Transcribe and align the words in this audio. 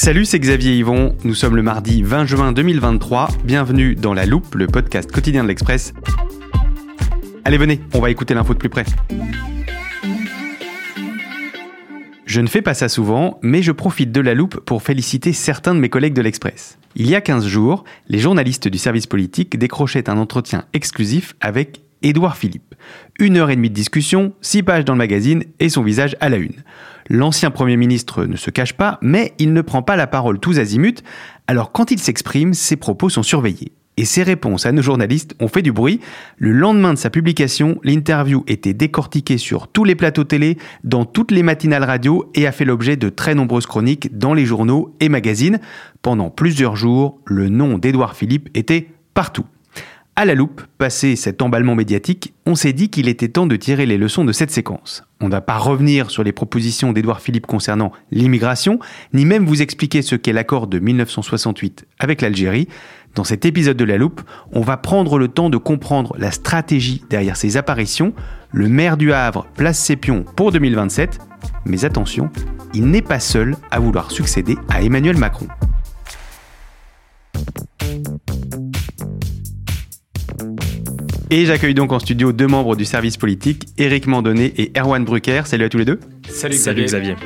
Salut, 0.00 0.26
c'est 0.26 0.38
Xavier 0.38 0.76
Yvon. 0.76 1.16
Nous 1.24 1.34
sommes 1.34 1.56
le 1.56 1.62
mardi 1.62 2.04
20 2.04 2.24
juin 2.24 2.52
2023. 2.52 3.30
Bienvenue 3.42 3.96
dans 3.96 4.14
La 4.14 4.26
Loupe, 4.26 4.54
le 4.54 4.68
podcast 4.68 5.10
quotidien 5.10 5.42
de 5.42 5.48
l'Express. 5.48 5.92
Allez, 7.44 7.58
venez, 7.58 7.80
on 7.94 7.98
va 7.98 8.08
écouter 8.08 8.32
l'info 8.32 8.54
de 8.54 8.60
plus 8.60 8.68
près. 8.68 8.84
Je 12.26 12.40
ne 12.40 12.46
fais 12.46 12.62
pas 12.62 12.74
ça 12.74 12.88
souvent, 12.88 13.40
mais 13.42 13.60
je 13.60 13.72
profite 13.72 14.12
de 14.12 14.20
la 14.20 14.34
loupe 14.34 14.60
pour 14.60 14.84
féliciter 14.84 15.32
certains 15.32 15.74
de 15.74 15.80
mes 15.80 15.88
collègues 15.88 16.14
de 16.14 16.22
l'Express. 16.22 16.78
Il 16.94 17.10
y 17.10 17.16
a 17.16 17.20
15 17.20 17.48
jours, 17.48 17.82
les 18.06 18.20
journalistes 18.20 18.68
du 18.68 18.78
service 18.78 19.08
politique 19.08 19.58
décrochaient 19.58 20.08
un 20.08 20.18
entretien 20.18 20.66
exclusif 20.74 21.34
avec 21.40 21.80
Édouard 22.02 22.36
Philippe. 22.36 22.76
Une 23.18 23.36
heure 23.36 23.50
et 23.50 23.56
demie 23.56 23.70
de 23.70 23.74
discussion, 23.74 24.32
six 24.40 24.62
pages 24.62 24.84
dans 24.84 24.92
le 24.92 24.98
magazine 24.98 25.42
et 25.58 25.68
son 25.68 25.82
visage 25.82 26.16
à 26.20 26.28
la 26.28 26.36
une. 26.36 26.62
L'ancien 27.08 27.50
Premier 27.50 27.76
ministre 27.76 28.24
ne 28.24 28.36
se 28.36 28.50
cache 28.50 28.74
pas, 28.74 28.98
mais 29.00 29.32
il 29.38 29.52
ne 29.52 29.62
prend 29.62 29.82
pas 29.82 29.96
la 29.96 30.06
parole 30.06 30.38
tous 30.38 30.58
azimuts, 30.58 31.02
alors 31.46 31.72
quand 31.72 31.90
il 31.90 31.98
s'exprime, 31.98 32.52
ses 32.52 32.76
propos 32.76 33.08
sont 33.08 33.22
surveillés 33.22 33.72
et 33.98 34.04
ses 34.04 34.22
réponses 34.22 34.64
à 34.64 34.72
nos 34.72 34.80
journalistes 34.80 35.34
ont 35.40 35.48
fait 35.48 35.60
du 35.60 35.72
bruit. 35.72 36.00
Le 36.36 36.52
lendemain 36.52 36.94
de 36.94 36.98
sa 36.98 37.10
publication, 37.10 37.80
l'interview 37.82 38.44
était 38.46 38.72
décortiquée 38.72 39.38
sur 39.38 39.66
tous 39.66 39.84
les 39.84 39.96
plateaux 39.96 40.22
télé, 40.22 40.56
dans 40.84 41.04
toutes 41.04 41.32
les 41.32 41.42
matinales 41.42 41.82
radio 41.82 42.30
et 42.34 42.46
a 42.46 42.52
fait 42.52 42.64
l'objet 42.64 42.96
de 42.96 43.08
très 43.08 43.34
nombreuses 43.34 43.66
chroniques 43.66 44.16
dans 44.16 44.34
les 44.34 44.46
journaux 44.46 44.94
et 45.00 45.08
magazines. 45.08 45.58
Pendant 46.00 46.30
plusieurs 46.30 46.76
jours, 46.76 47.18
le 47.24 47.48
nom 47.48 47.76
d'Édouard 47.76 48.14
Philippe 48.14 48.48
était 48.54 48.88
partout. 49.14 49.46
À 50.20 50.24
la 50.24 50.34
loupe, 50.34 50.62
passé 50.78 51.14
cet 51.14 51.42
emballement 51.42 51.76
médiatique, 51.76 52.34
on 52.44 52.56
s'est 52.56 52.72
dit 52.72 52.88
qu'il 52.88 53.06
était 53.06 53.28
temps 53.28 53.46
de 53.46 53.54
tirer 53.54 53.86
les 53.86 53.96
leçons 53.96 54.24
de 54.24 54.32
cette 54.32 54.50
séquence. 54.50 55.04
On 55.20 55.26
ne 55.26 55.30
va 55.30 55.40
pas 55.40 55.58
revenir 55.58 56.10
sur 56.10 56.24
les 56.24 56.32
propositions 56.32 56.92
d'Édouard 56.92 57.20
Philippe 57.20 57.46
concernant 57.46 57.92
l'immigration, 58.10 58.80
ni 59.12 59.24
même 59.24 59.46
vous 59.46 59.62
expliquer 59.62 60.02
ce 60.02 60.16
qu'est 60.16 60.32
l'accord 60.32 60.66
de 60.66 60.80
1968 60.80 61.86
avec 62.00 62.20
l'Algérie. 62.20 62.66
Dans 63.14 63.22
cet 63.22 63.44
épisode 63.44 63.76
de 63.76 63.84
La 63.84 63.96
Loupe, 63.96 64.20
on 64.50 64.62
va 64.62 64.76
prendre 64.76 65.20
le 65.20 65.28
temps 65.28 65.50
de 65.50 65.56
comprendre 65.56 66.16
la 66.18 66.32
stratégie 66.32 67.04
derrière 67.08 67.36
ces 67.36 67.56
apparitions. 67.56 68.12
Le 68.50 68.66
maire 68.66 68.96
du 68.96 69.12
Havre 69.12 69.46
place 69.54 69.78
ses 69.78 69.94
pions 69.94 70.24
pour 70.34 70.50
2027, 70.50 71.20
mais 71.64 71.84
attention, 71.84 72.28
il 72.74 72.86
n'est 72.86 73.02
pas 73.02 73.20
seul 73.20 73.54
à 73.70 73.78
vouloir 73.78 74.10
succéder 74.10 74.58
à 74.68 74.82
Emmanuel 74.82 75.16
Macron. 75.16 75.46
Et 81.30 81.44
j'accueille 81.44 81.74
donc 81.74 81.92
en 81.92 81.98
studio 81.98 82.32
deux 82.32 82.46
membres 82.46 82.74
du 82.74 82.86
service 82.86 83.18
politique, 83.18 83.66
Éric 83.76 84.06
Mandonnet 84.06 84.54
et 84.56 84.72
Erwan 84.74 85.04
Brucker. 85.04 85.42
Salut 85.44 85.64
à 85.64 85.68
tous 85.68 85.76
les 85.76 85.84
deux. 85.84 86.00
Salut 86.26 86.54
Xavier. 86.54 86.84
Xavier. 86.86 87.16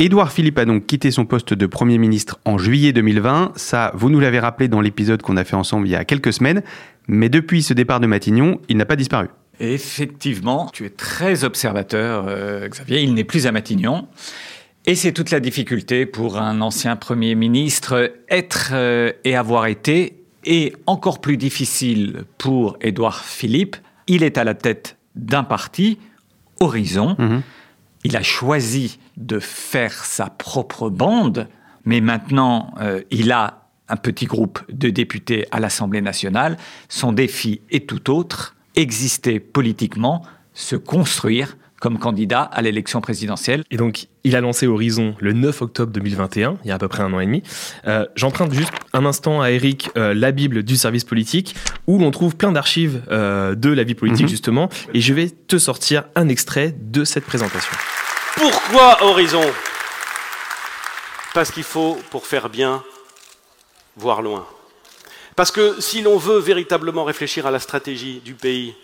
Édouard 0.00 0.32
Philippe 0.32 0.58
a 0.58 0.64
donc 0.64 0.86
quitté 0.86 1.12
son 1.12 1.24
poste 1.24 1.54
de 1.54 1.66
Premier 1.66 1.98
ministre 1.98 2.40
en 2.44 2.58
juillet 2.58 2.92
2020. 2.92 3.52
Ça, 3.54 3.92
vous 3.94 4.10
nous 4.10 4.18
l'avez 4.18 4.40
rappelé 4.40 4.66
dans 4.66 4.80
l'épisode 4.80 5.22
qu'on 5.22 5.36
a 5.36 5.44
fait 5.44 5.54
ensemble 5.54 5.86
il 5.86 5.92
y 5.92 5.94
a 5.94 6.04
quelques 6.04 6.32
semaines. 6.32 6.64
Mais 7.06 7.28
depuis 7.28 7.62
ce 7.62 7.74
départ 7.74 8.00
de 8.00 8.08
Matignon, 8.08 8.60
il 8.68 8.76
n'a 8.76 8.86
pas 8.86 8.96
disparu. 8.96 9.28
Effectivement, 9.60 10.68
tu 10.72 10.84
es 10.84 10.90
très 10.90 11.44
observateur, 11.44 12.24
euh, 12.26 12.66
Xavier. 12.66 13.02
Il 13.02 13.14
n'est 13.14 13.24
plus 13.24 13.46
à 13.46 13.52
Matignon. 13.52 14.08
Et 14.86 14.96
c'est 14.96 15.12
toute 15.12 15.30
la 15.30 15.38
difficulté 15.38 16.06
pour 16.06 16.38
un 16.38 16.60
ancien 16.60 16.96
Premier 16.96 17.36
ministre 17.36 18.12
être 18.28 18.70
euh, 18.72 19.12
et 19.24 19.36
avoir 19.36 19.66
été 19.66 20.19
et 20.44 20.74
encore 20.86 21.20
plus 21.20 21.36
difficile 21.36 22.24
pour 22.38 22.76
Édouard 22.80 23.24
Philippe. 23.24 23.76
Il 24.06 24.22
est 24.22 24.38
à 24.38 24.44
la 24.44 24.54
tête 24.54 24.96
d'un 25.14 25.44
parti, 25.44 25.98
Horizon. 26.60 27.16
Mhm. 27.18 27.42
Il 28.04 28.16
a 28.16 28.22
choisi 28.22 28.98
de 29.16 29.38
faire 29.38 29.92
sa 29.92 30.26
propre 30.26 30.88
bande, 30.88 31.48
mais 31.84 32.00
maintenant 32.00 32.72
euh, 32.80 33.02
il 33.10 33.30
a 33.32 33.68
un 33.88 33.96
petit 33.96 34.26
groupe 34.26 34.60
de 34.70 34.88
députés 34.88 35.46
à 35.50 35.60
l'Assemblée 35.60 36.00
nationale. 36.00 36.56
Son 36.88 37.12
défi 37.12 37.60
est 37.70 37.88
tout 37.88 38.10
autre, 38.10 38.56
exister 38.76 39.40
politiquement, 39.40 40.22
se 40.54 40.76
construire 40.76 41.56
comme 41.80 41.98
candidat 41.98 42.42
à 42.42 42.62
l'élection 42.62 43.00
présidentielle. 43.00 43.64
Et 43.70 43.76
donc, 43.76 44.06
il 44.22 44.36
a 44.36 44.40
lancé 44.40 44.66
Horizon 44.66 45.16
le 45.18 45.32
9 45.32 45.62
octobre 45.62 45.92
2021, 45.92 46.58
il 46.62 46.68
y 46.68 46.70
a 46.70 46.74
à 46.74 46.78
peu 46.78 46.88
près 46.88 47.02
un 47.02 47.12
an 47.12 47.20
et 47.20 47.26
demi. 47.26 47.42
Euh, 47.86 48.06
J'emprunte 48.14 48.52
juste 48.52 48.72
un 48.92 49.04
instant 49.06 49.40
à 49.40 49.50
Eric 49.50 49.90
euh, 49.96 50.12
la 50.14 50.30
Bible 50.30 50.62
du 50.62 50.76
service 50.76 51.04
politique, 51.04 51.56
où 51.86 51.98
l'on 51.98 52.10
trouve 52.10 52.36
plein 52.36 52.52
d'archives 52.52 53.02
euh, 53.10 53.54
de 53.54 53.70
la 53.70 53.82
vie 53.82 53.94
politique, 53.94 54.26
Mhm. 54.26 54.28
justement, 54.30 54.68
et 54.94 55.00
je 55.00 55.14
vais 55.14 55.30
te 55.30 55.56
sortir 55.58 56.04
un 56.14 56.28
extrait 56.28 56.74
de 56.78 57.02
cette 57.04 57.24
présentation. 57.24 57.72
Pourquoi 58.36 59.02
Horizon? 59.02 59.42
Parce 61.34 61.50
qu'il 61.50 61.62
faut, 61.64 61.98
pour 62.10 62.26
faire 62.26 62.48
bien, 62.50 62.82
voir 63.96 64.20
loin. 64.22 64.46
Parce 65.36 65.50
que 65.50 65.80
si 65.80 66.02
l'on 66.02 66.18
veut 66.18 66.38
véritablement 66.38 67.04
réfléchir 67.04 67.46
à 67.46 67.50
la 67.50 67.58
stratégie 67.60 68.20
du 68.24 68.34
pays 68.34 68.74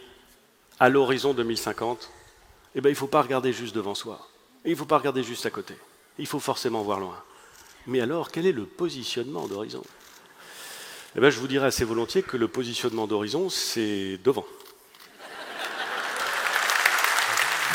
à 0.80 0.88
l'horizon 0.88 1.34
2050, 1.34 2.10
eh 2.76 2.82
ben, 2.82 2.90
il 2.90 2.92
ne 2.92 2.98
faut 2.98 3.06
pas 3.06 3.22
regarder 3.22 3.54
juste 3.54 3.74
devant 3.74 3.94
soi. 3.94 4.28
Il 4.66 4.72
ne 4.72 4.76
faut 4.76 4.84
pas 4.84 4.98
regarder 4.98 5.22
juste 5.22 5.46
à 5.46 5.50
côté. 5.50 5.74
Il 6.18 6.26
faut 6.26 6.40
forcément 6.40 6.82
voir 6.82 7.00
loin. 7.00 7.16
Mais 7.86 8.00
alors, 8.00 8.30
quel 8.30 8.44
est 8.44 8.52
le 8.52 8.66
positionnement 8.66 9.46
d'Horizon? 9.46 9.82
Eh 11.16 11.20
ben, 11.20 11.30
Je 11.30 11.40
vous 11.40 11.48
dirais 11.48 11.68
assez 11.68 11.84
volontiers 11.84 12.22
que 12.22 12.36
le 12.36 12.48
positionnement 12.48 13.06
d'Horizon, 13.06 13.48
c'est 13.48 14.18
devant. 14.22 14.44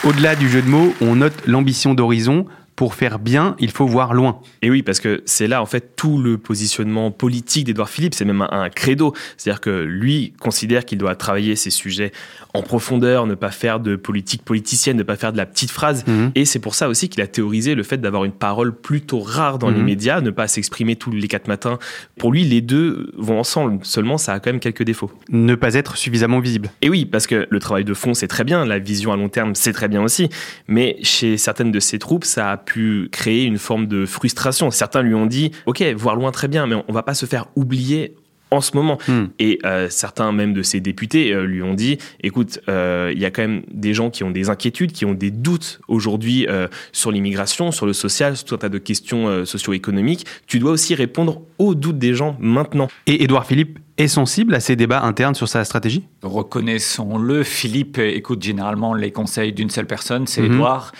Au-delà 0.03 0.35
du 0.35 0.47
jeu 0.47 0.61
de 0.61 0.67
mots, 0.67 0.93
on 1.01 1.15
note 1.15 1.47
l'ambition 1.47 1.95
d'Horizon. 1.95 2.45
Pour 2.81 2.95
faire 2.95 3.19
bien, 3.19 3.55
il 3.59 3.69
faut 3.69 3.85
voir 3.85 4.11
loin. 4.15 4.39
Et 4.63 4.71
oui, 4.71 4.81
parce 4.81 4.99
que 4.99 5.21
c'est 5.27 5.45
là, 5.45 5.61
en 5.61 5.67
fait, 5.67 5.95
tout 5.95 6.17
le 6.17 6.39
positionnement 6.39 7.11
politique 7.11 7.67
d'Edouard 7.67 7.89
Philippe, 7.91 8.15
c'est 8.15 8.25
même 8.25 8.41
un, 8.41 8.49
un 8.49 8.69
credo. 8.71 9.13
C'est-à-dire 9.37 9.61
que 9.61 9.83
lui 9.83 10.33
considère 10.41 10.83
qu'il 10.83 10.97
doit 10.97 11.13
travailler 11.13 11.55
ces 11.55 11.69
sujets 11.69 12.11
en 12.55 12.63
profondeur, 12.63 13.27
ne 13.27 13.35
pas 13.35 13.51
faire 13.51 13.79
de 13.81 13.95
politique 13.95 14.43
politicienne, 14.43 14.97
ne 14.97 15.03
pas 15.03 15.15
faire 15.15 15.31
de 15.31 15.37
la 15.37 15.45
petite 15.45 15.69
phrase. 15.69 16.03
Mhm. 16.07 16.31
Et 16.33 16.43
c'est 16.43 16.57
pour 16.57 16.73
ça 16.73 16.89
aussi 16.89 17.07
qu'il 17.07 17.21
a 17.21 17.27
théorisé 17.27 17.75
le 17.75 17.83
fait 17.83 17.99
d'avoir 17.99 18.25
une 18.25 18.31
parole 18.31 18.75
plutôt 18.75 19.19
rare 19.19 19.59
dans 19.59 19.69
les 19.69 19.77
Mhm. 19.77 19.85
médias, 19.85 20.21
ne 20.21 20.31
pas 20.31 20.47
s'exprimer 20.47 20.95
tous 20.95 21.11
les 21.11 21.27
quatre 21.27 21.47
matins. 21.47 21.77
Pour 22.17 22.31
lui, 22.31 22.45
les 22.45 22.61
deux 22.61 23.11
vont 23.15 23.39
ensemble. 23.39 23.77
Seulement, 23.85 24.17
ça 24.17 24.33
a 24.33 24.39
quand 24.39 24.49
même 24.51 24.59
quelques 24.59 24.81
défauts. 24.81 25.11
Ne 25.29 25.53
pas 25.53 25.75
être 25.75 25.97
suffisamment 25.97 26.39
visible. 26.39 26.71
Et 26.81 26.89
oui, 26.89 27.05
parce 27.05 27.27
que 27.27 27.45
le 27.47 27.59
travail 27.59 27.85
de 27.85 27.93
fond, 27.93 28.15
c'est 28.15 28.27
très 28.27 28.43
bien, 28.43 28.65
la 28.65 28.79
vision 28.79 29.13
à 29.13 29.17
long 29.17 29.29
terme, 29.29 29.53
c'est 29.53 29.71
très 29.71 29.87
bien 29.87 30.01
aussi. 30.01 30.29
Mais 30.67 30.97
chez 31.03 31.37
certaines 31.37 31.71
de 31.71 31.79
ses 31.79 31.99
troupes, 31.99 32.25
ça 32.25 32.49
a 32.49 32.57
pu 32.57 32.70
créer 33.11 33.45
une 33.45 33.57
forme 33.57 33.87
de 33.87 34.05
frustration. 34.05 34.71
Certains 34.71 35.01
lui 35.01 35.15
ont 35.15 35.25
dit, 35.25 35.51
OK, 35.65 35.81
voir 35.95 36.15
loin 36.15 36.31
très 36.31 36.47
bien, 36.47 36.67
mais 36.67 36.75
on 36.87 36.93
va 36.93 37.03
pas 37.03 37.13
se 37.13 37.25
faire 37.25 37.47
oublier 37.55 38.15
en 38.51 38.59
ce 38.59 38.75
moment. 38.75 38.97
Hmm. 39.07 39.27
Et 39.39 39.59
euh, 39.65 39.87
certains 39.89 40.31
même 40.33 40.53
de 40.53 40.61
ses 40.61 40.81
députés 40.81 41.33
euh, 41.33 41.45
lui 41.45 41.63
ont 41.63 41.73
dit, 41.73 41.97
écoute, 42.21 42.59
euh, 42.67 43.11
il 43.15 43.19
y 43.19 43.25
a 43.25 43.31
quand 43.31 43.41
même 43.41 43.61
des 43.71 43.93
gens 43.93 44.09
qui 44.09 44.23
ont 44.23 44.31
des 44.31 44.49
inquiétudes, 44.49 44.91
qui 44.91 45.05
ont 45.05 45.13
des 45.13 45.31
doutes 45.31 45.79
aujourd'hui 45.87 46.45
euh, 46.49 46.67
sur 46.91 47.11
l'immigration, 47.11 47.71
sur 47.71 47.85
le 47.85 47.93
social, 47.93 48.35
sur 48.35 48.45
tout 48.45 48.55
un 48.55 48.57
tas 48.57 48.69
de 48.69 48.77
questions 48.77 49.27
euh, 49.27 49.45
socio-économiques. 49.45 50.25
Tu 50.47 50.59
dois 50.59 50.71
aussi 50.71 50.95
répondre 50.95 51.41
aux 51.57 51.75
doutes 51.75 51.97
des 51.97 52.13
gens 52.13 52.35
maintenant. 52.39 52.89
Et 53.07 53.23
Édouard 53.23 53.45
Philippe 53.45 53.79
est 53.97 54.09
sensible 54.09 54.53
à 54.53 54.59
ces 54.59 54.75
débats 54.75 55.01
internes 55.01 55.35
sur 55.35 55.47
sa 55.47 55.63
stratégie? 55.63 56.03
Reconnaissons-le, 56.21 57.43
Philippe 57.43 57.99
écoute 57.99 58.43
généralement 58.43 58.93
les 58.93 59.11
conseils 59.11 59.53
d'une 59.53 59.69
seule 59.69 59.87
personne, 59.87 60.27
c'est 60.27 60.41
Mhm. 60.41 60.53
Édouard, 60.53 60.91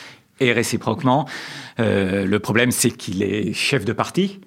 et 0.42 0.52
réciproquement. 0.52 1.28
Euh, 1.80 2.26
le 2.26 2.40
problème, 2.40 2.72
c'est 2.72 2.92
qu'il 2.92 3.24
est 3.24 3.54
chef 3.54 3.86
de 3.86 3.94
parti. 3.94 4.42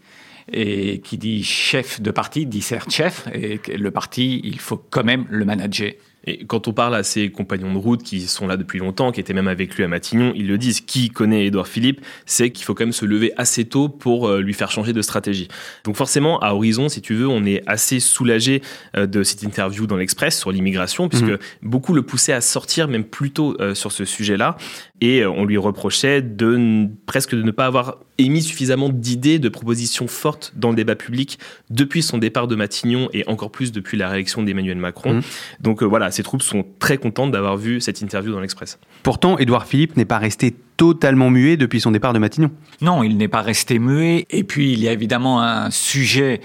Et 0.53 1.01
qui 1.01 1.17
dit 1.17 1.43
chef 1.43 2.03
de 2.03 2.11
parti 2.11 2.45
dit 2.45 2.61
certes 2.61 2.91
chef, 2.91 3.27
et 3.33 3.59
le 3.79 3.91
parti, 3.91 4.43
il 4.45 4.61
faut 4.61 4.77
quand 4.77 5.03
même 5.03 5.25
le 5.31 5.47
manager. 5.47 5.93
Et 6.27 6.45
quand 6.47 6.69
on 6.69 6.73
parle 6.73 6.95
à 6.95 7.03
ses 7.03 7.31
compagnons 7.31 7.73
de 7.73 7.79
route 7.79 8.03
qui 8.03 8.23
sont 8.23 8.47
là 8.47 8.57
depuis 8.57 8.79
longtemps, 8.79 9.13
qui 9.13 9.21
étaient 9.21 9.35
même 9.35 9.49
avec 9.49 9.75
lui 9.75 9.85
à 9.85 9.89
Matignon, 9.89 10.33
ils 10.35 10.47
le 10.47 10.59
disent. 10.59 10.81
Qui 10.81 11.11
connaît 11.11 11.47
Édouard 11.47 11.69
Philippe, 11.69 12.01
c'est 12.27 12.51
qu'il 12.51 12.65
faut 12.65 12.75
quand 12.75 12.85
même 12.85 12.93
se 12.93 13.05
lever 13.05 13.33
assez 13.37 13.65
tôt 13.65 13.89
pour 13.89 14.29
euh, 14.29 14.41
lui 14.41 14.55
faire 14.55 14.71
changer 14.71 14.93
de 14.93 15.03
stratégie. 15.03 15.49
Donc 15.85 15.97
forcément, 15.97 16.39
à 16.41 16.55
Horizon, 16.55 16.89
si 16.89 17.01
tu 17.01 17.15
veux, 17.15 17.29
on 17.29 17.45
est 17.45 17.63
assez 17.67 18.01
soulagé 18.01 18.63
euh, 18.97 19.07
de 19.07 19.23
cette 19.23 19.43
interview 19.43 19.87
dans 19.87 19.97
l'Express 19.97 20.39
sur 20.39 20.51
l'immigration, 20.51 21.09
puisque 21.09 21.25
mhm. 21.25 21.39
beaucoup 21.63 21.95
le 21.95 22.03
poussaient 22.03 22.33
à 22.33 22.41
sortir 22.41 22.89
même 22.89 23.05
plus 23.05 23.31
tôt 23.31 23.57
euh, 23.61 23.75
sur 23.75 23.93
ce 23.93 24.05
sujet-là. 24.05 24.57
Et 25.01 25.27
on 25.27 25.45
lui 25.45 25.59
reprochait 25.59 26.23
de 26.23 26.89
presque 27.05 27.35
de 27.35 27.43
ne 27.43 27.51
pas 27.51 27.67
avoir 27.67 27.99
émis 28.17 28.43
suffisamment 28.43 28.89
d'idées, 28.89 29.39
de 29.39 29.49
propositions 29.49 30.07
fortes 30.07 30.53
dans 30.57 30.71
le 30.71 30.77
débat 30.77 30.95
public 30.95 31.39
depuis 31.69 32.03
son 32.03 32.17
départ 32.17 32.47
de 32.47 32.55
Matignon 32.55 33.11
et 33.13 33.27
encore 33.29 33.51
plus 33.51 33.73
depuis 33.73 33.99
la 33.99 34.09
réélection 34.09 34.43
d'Emmanuel 34.43 34.79
Macron. 34.79 35.15
Mhm. 35.15 35.23
Donc 35.61 35.83
voilà, 35.83 36.11
ces 36.15 36.23
troupes 36.23 36.43
sont 36.43 36.65
très 36.79 36.99
contentes 36.99 37.33
d'avoir 37.33 37.57
vu 37.57 37.81
cette 37.81 38.01
interview 38.01 38.33
dans 38.33 38.41
l'Express. 38.41 38.79
Pourtant, 39.03 39.39
Édouard 39.39 39.67
Philippe 39.67 39.97
n'est 39.97 40.05
pas 40.05 40.19
resté 40.19 40.55
totalement 40.77 41.31
muet 41.31 41.57
depuis 41.57 41.81
son 41.81 41.91
départ 41.91 42.13
de 42.13 42.19
Matignon. 42.19 42.51
Non, 42.81 43.03
il 43.03 43.17
n'est 43.17 43.29
pas 43.29 43.43
resté 43.43 43.79
muet. 43.79 44.27
Et 44.31 44.45
puis, 44.45 44.73
il 44.73 44.81
y 44.81 44.89
a 44.89 44.93
évidemment 44.93 45.43
un 45.43 45.71
sujet 45.71 46.41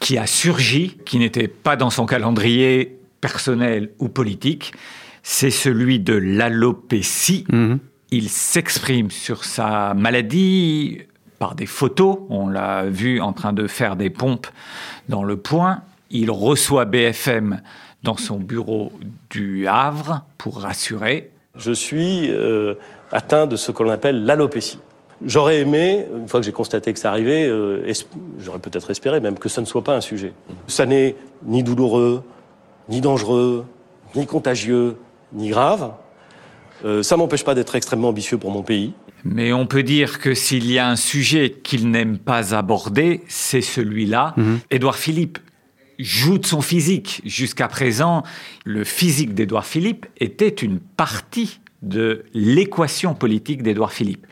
qui 0.00 0.18
a 0.18 0.26
surgi, 0.26 0.96
qui 1.04 1.18
n'était 1.18 1.48
pas 1.48 1.76
dans 1.76 1.90
son 1.90 2.06
calendrier 2.06 2.98
personnel 3.20 3.90
ou 3.98 4.08
politique, 4.08 4.72
c'est 5.22 5.50
celui 5.50 5.98
de 5.98 6.14
l'alopécie. 6.14 7.44
Mhm. 7.50 7.78
Il 8.12 8.28
s'exprime 8.28 9.10
sur 9.10 9.44
sa 9.44 9.94
maladie 9.94 11.00
par 11.38 11.54
des 11.54 11.66
photos. 11.66 12.18
On 12.30 12.48
l'a 12.48 12.84
vu 12.84 13.20
en 13.20 13.32
train 13.32 13.52
de 13.52 13.66
faire 13.66 13.96
des 13.96 14.10
pompes 14.10 14.46
dans 15.08 15.24
le 15.24 15.36
poing. 15.36 15.82
Il 16.10 16.30
reçoit 16.30 16.84
BFM 16.84 17.60
dans 18.06 18.16
son 18.16 18.36
bureau 18.38 18.92
du 19.30 19.66
Havre 19.66 20.24
pour 20.38 20.60
rassurer. 20.60 21.30
Je 21.56 21.72
suis 21.72 22.30
euh, 22.30 22.74
atteint 23.10 23.48
de 23.48 23.56
ce 23.56 23.72
qu'on 23.72 23.90
appelle 23.90 24.24
l'alopécie. 24.24 24.78
J'aurais 25.24 25.58
aimé, 25.58 26.06
une 26.14 26.28
fois 26.28 26.38
que 26.38 26.46
j'ai 26.46 26.52
constaté 26.52 26.92
que 26.92 27.00
ça 27.00 27.10
arrivait, 27.10 27.48
euh, 27.48 27.92
j'aurais 28.38 28.60
peut-être 28.60 28.90
espéré 28.90 29.18
même 29.18 29.38
que 29.38 29.48
ça 29.48 29.60
ne 29.60 29.66
soit 29.66 29.82
pas 29.82 29.96
un 29.96 30.00
sujet. 30.00 30.32
Ça 30.68 30.86
n'est 30.86 31.16
ni 31.44 31.64
douloureux, 31.64 32.22
ni 32.88 33.00
dangereux, 33.00 33.64
ni 34.14 34.24
contagieux, 34.26 34.96
ni 35.32 35.48
grave. 35.48 35.90
Euh, 36.84 37.02
ça 37.02 37.16
m'empêche 37.16 37.44
pas 37.44 37.56
d'être 37.56 37.74
extrêmement 37.74 38.10
ambitieux 38.10 38.38
pour 38.38 38.52
mon 38.52 38.62
pays. 38.62 38.92
Mais 39.24 39.52
on 39.52 39.66
peut 39.66 39.82
dire 39.82 40.20
que 40.20 40.34
s'il 40.34 40.70
y 40.70 40.78
a 40.78 40.88
un 40.88 40.94
sujet 40.94 41.50
qu'il 41.50 41.90
n'aime 41.90 42.18
pas 42.18 42.54
aborder, 42.54 43.22
c'est 43.26 43.62
celui-là. 43.62 44.34
Mhm. 44.36 44.60
Édouard 44.70 44.96
Philippe 44.96 45.38
joue 45.98 46.38
de 46.38 46.46
son 46.46 46.60
physique. 46.60 47.22
Jusqu'à 47.24 47.68
présent, 47.68 48.22
le 48.64 48.84
physique 48.84 49.34
d'Édouard 49.34 49.66
Philippe 49.66 50.06
était 50.18 50.48
une 50.48 50.80
partie 50.80 51.60
de 51.82 52.24
l'équation 52.34 53.14
politique 53.14 53.62
d'Édouard 53.62 53.92
Philippe. 53.92 54.26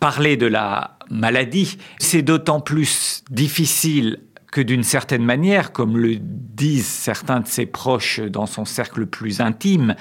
Parler 0.00 0.36
de 0.36 0.46
la 0.46 0.98
maladie, 1.10 1.78
c'est 1.98 2.22
d'autant 2.22 2.60
plus 2.60 3.22
difficile 3.30 4.20
que 4.50 4.60
d'une 4.60 4.82
certaine 4.82 5.24
manière, 5.24 5.72
comme 5.72 5.96
le 5.96 6.16
disent 6.18 6.86
certains 6.86 7.40
de 7.40 7.46
ses 7.46 7.66
proches 7.66 8.20
dans 8.20 8.46
son 8.46 8.64
cercle 8.64 9.06
plus 9.06 9.40
intime, 9.40 9.94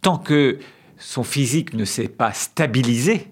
tant 0.00 0.16
que 0.16 0.58
son 0.96 1.24
physique 1.24 1.74
ne 1.74 1.84
s'est 1.84 2.08
pas 2.08 2.32
stabilisé, 2.32 3.28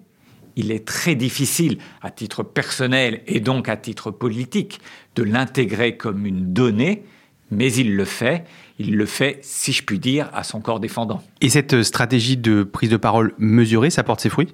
il 0.57 0.71
est 0.71 0.87
très 0.87 1.15
difficile, 1.15 1.79
à 2.03 2.11
titre 2.11 2.43
personnel 2.43 3.23
et 3.27 3.41
donc 3.41 3.69
à 3.69 3.77
titre 3.77 4.11
politique, 4.11 4.81
de 5.15 5.23
l'intégrer 5.23 5.97
comme 5.97 6.27
une 6.27 6.53
donnée 6.53 7.05
mais 7.51 7.73
il 7.73 7.97
le 7.97 8.05
fait. 8.05 8.45
Il 8.79 8.97
le 8.97 9.07
fait, 9.07 9.39
si 9.43 9.73
je 9.73 9.83
puis 9.83 9.99
dire, 9.99 10.29
à 10.35 10.43
son 10.43 10.61
corps 10.61 10.81
défendant. 10.81 11.23
Et 11.41 11.49
cette 11.49 11.83
stratégie 11.83 12.37
de 12.37 12.63
prise 12.63 12.91
de 12.91 12.97
parole 12.97 13.33
mesurée, 13.39 13.91
ça 13.91 14.03
porte 14.03 14.21
ses 14.21 14.29
fruits? 14.29 14.49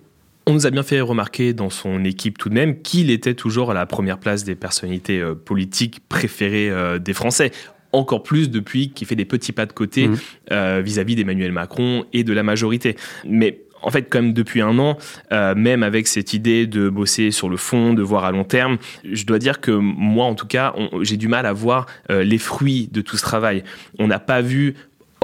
On 0.46 0.54
nous 0.54 0.66
a 0.66 0.70
bien 0.70 0.82
fait 0.82 1.00
remarquer 1.00 1.52
dans 1.52 1.70
son 1.70 2.04
équipe 2.04 2.38
tout 2.38 2.48
de 2.48 2.54
même 2.54 2.82
qu'il 2.82 3.10
était 3.10 3.34
toujours 3.34 3.70
à 3.70 3.74
la 3.74 3.86
première 3.86 4.18
place 4.18 4.44
des 4.44 4.56
personnalités 4.56 5.20
euh, 5.20 5.34
politiques 5.34 6.00
préférées 6.08 6.70
euh, 6.70 6.98
des 6.98 7.12
Français 7.12 7.52
encore 7.92 8.22
plus 8.22 8.50
depuis 8.50 8.90
qu'il 8.90 9.06
fait 9.06 9.16
des 9.16 9.24
petits 9.24 9.52
pas 9.52 9.66
de 9.66 9.72
côté 9.72 10.08
mmh. 10.08 10.16
euh, 10.50 10.82
vis-à-vis 10.84 11.14
d'Emmanuel 11.14 11.52
Macron 11.52 12.04
et 12.12 12.24
de 12.24 12.32
la 12.32 12.42
majorité. 12.42 12.96
Mais 13.24 13.60
en 13.82 13.90
fait, 13.90 14.08
comme 14.08 14.32
depuis 14.32 14.60
un 14.60 14.78
an, 14.78 14.96
euh, 15.32 15.54
même 15.54 15.82
avec 15.82 16.06
cette 16.06 16.32
idée 16.32 16.66
de 16.66 16.88
bosser 16.88 17.30
sur 17.30 17.48
le 17.48 17.56
fond, 17.56 17.94
de 17.94 18.02
voir 18.02 18.24
à 18.24 18.32
long 18.32 18.44
terme, 18.44 18.78
je 19.04 19.24
dois 19.24 19.38
dire 19.38 19.60
que 19.60 19.70
moi, 19.70 20.26
en 20.26 20.34
tout 20.34 20.46
cas, 20.46 20.74
j'ai 21.00 21.16
du 21.16 21.28
mal 21.28 21.46
à 21.46 21.52
voir 21.52 21.86
euh, 22.10 22.22
les 22.22 22.38
fruits 22.38 22.88
de 22.92 23.00
tout 23.00 23.16
ce 23.16 23.22
travail. 23.22 23.64
On 23.98 24.06
n'a 24.06 24.18
pas 24.18 24.40
vu 24.40 24.74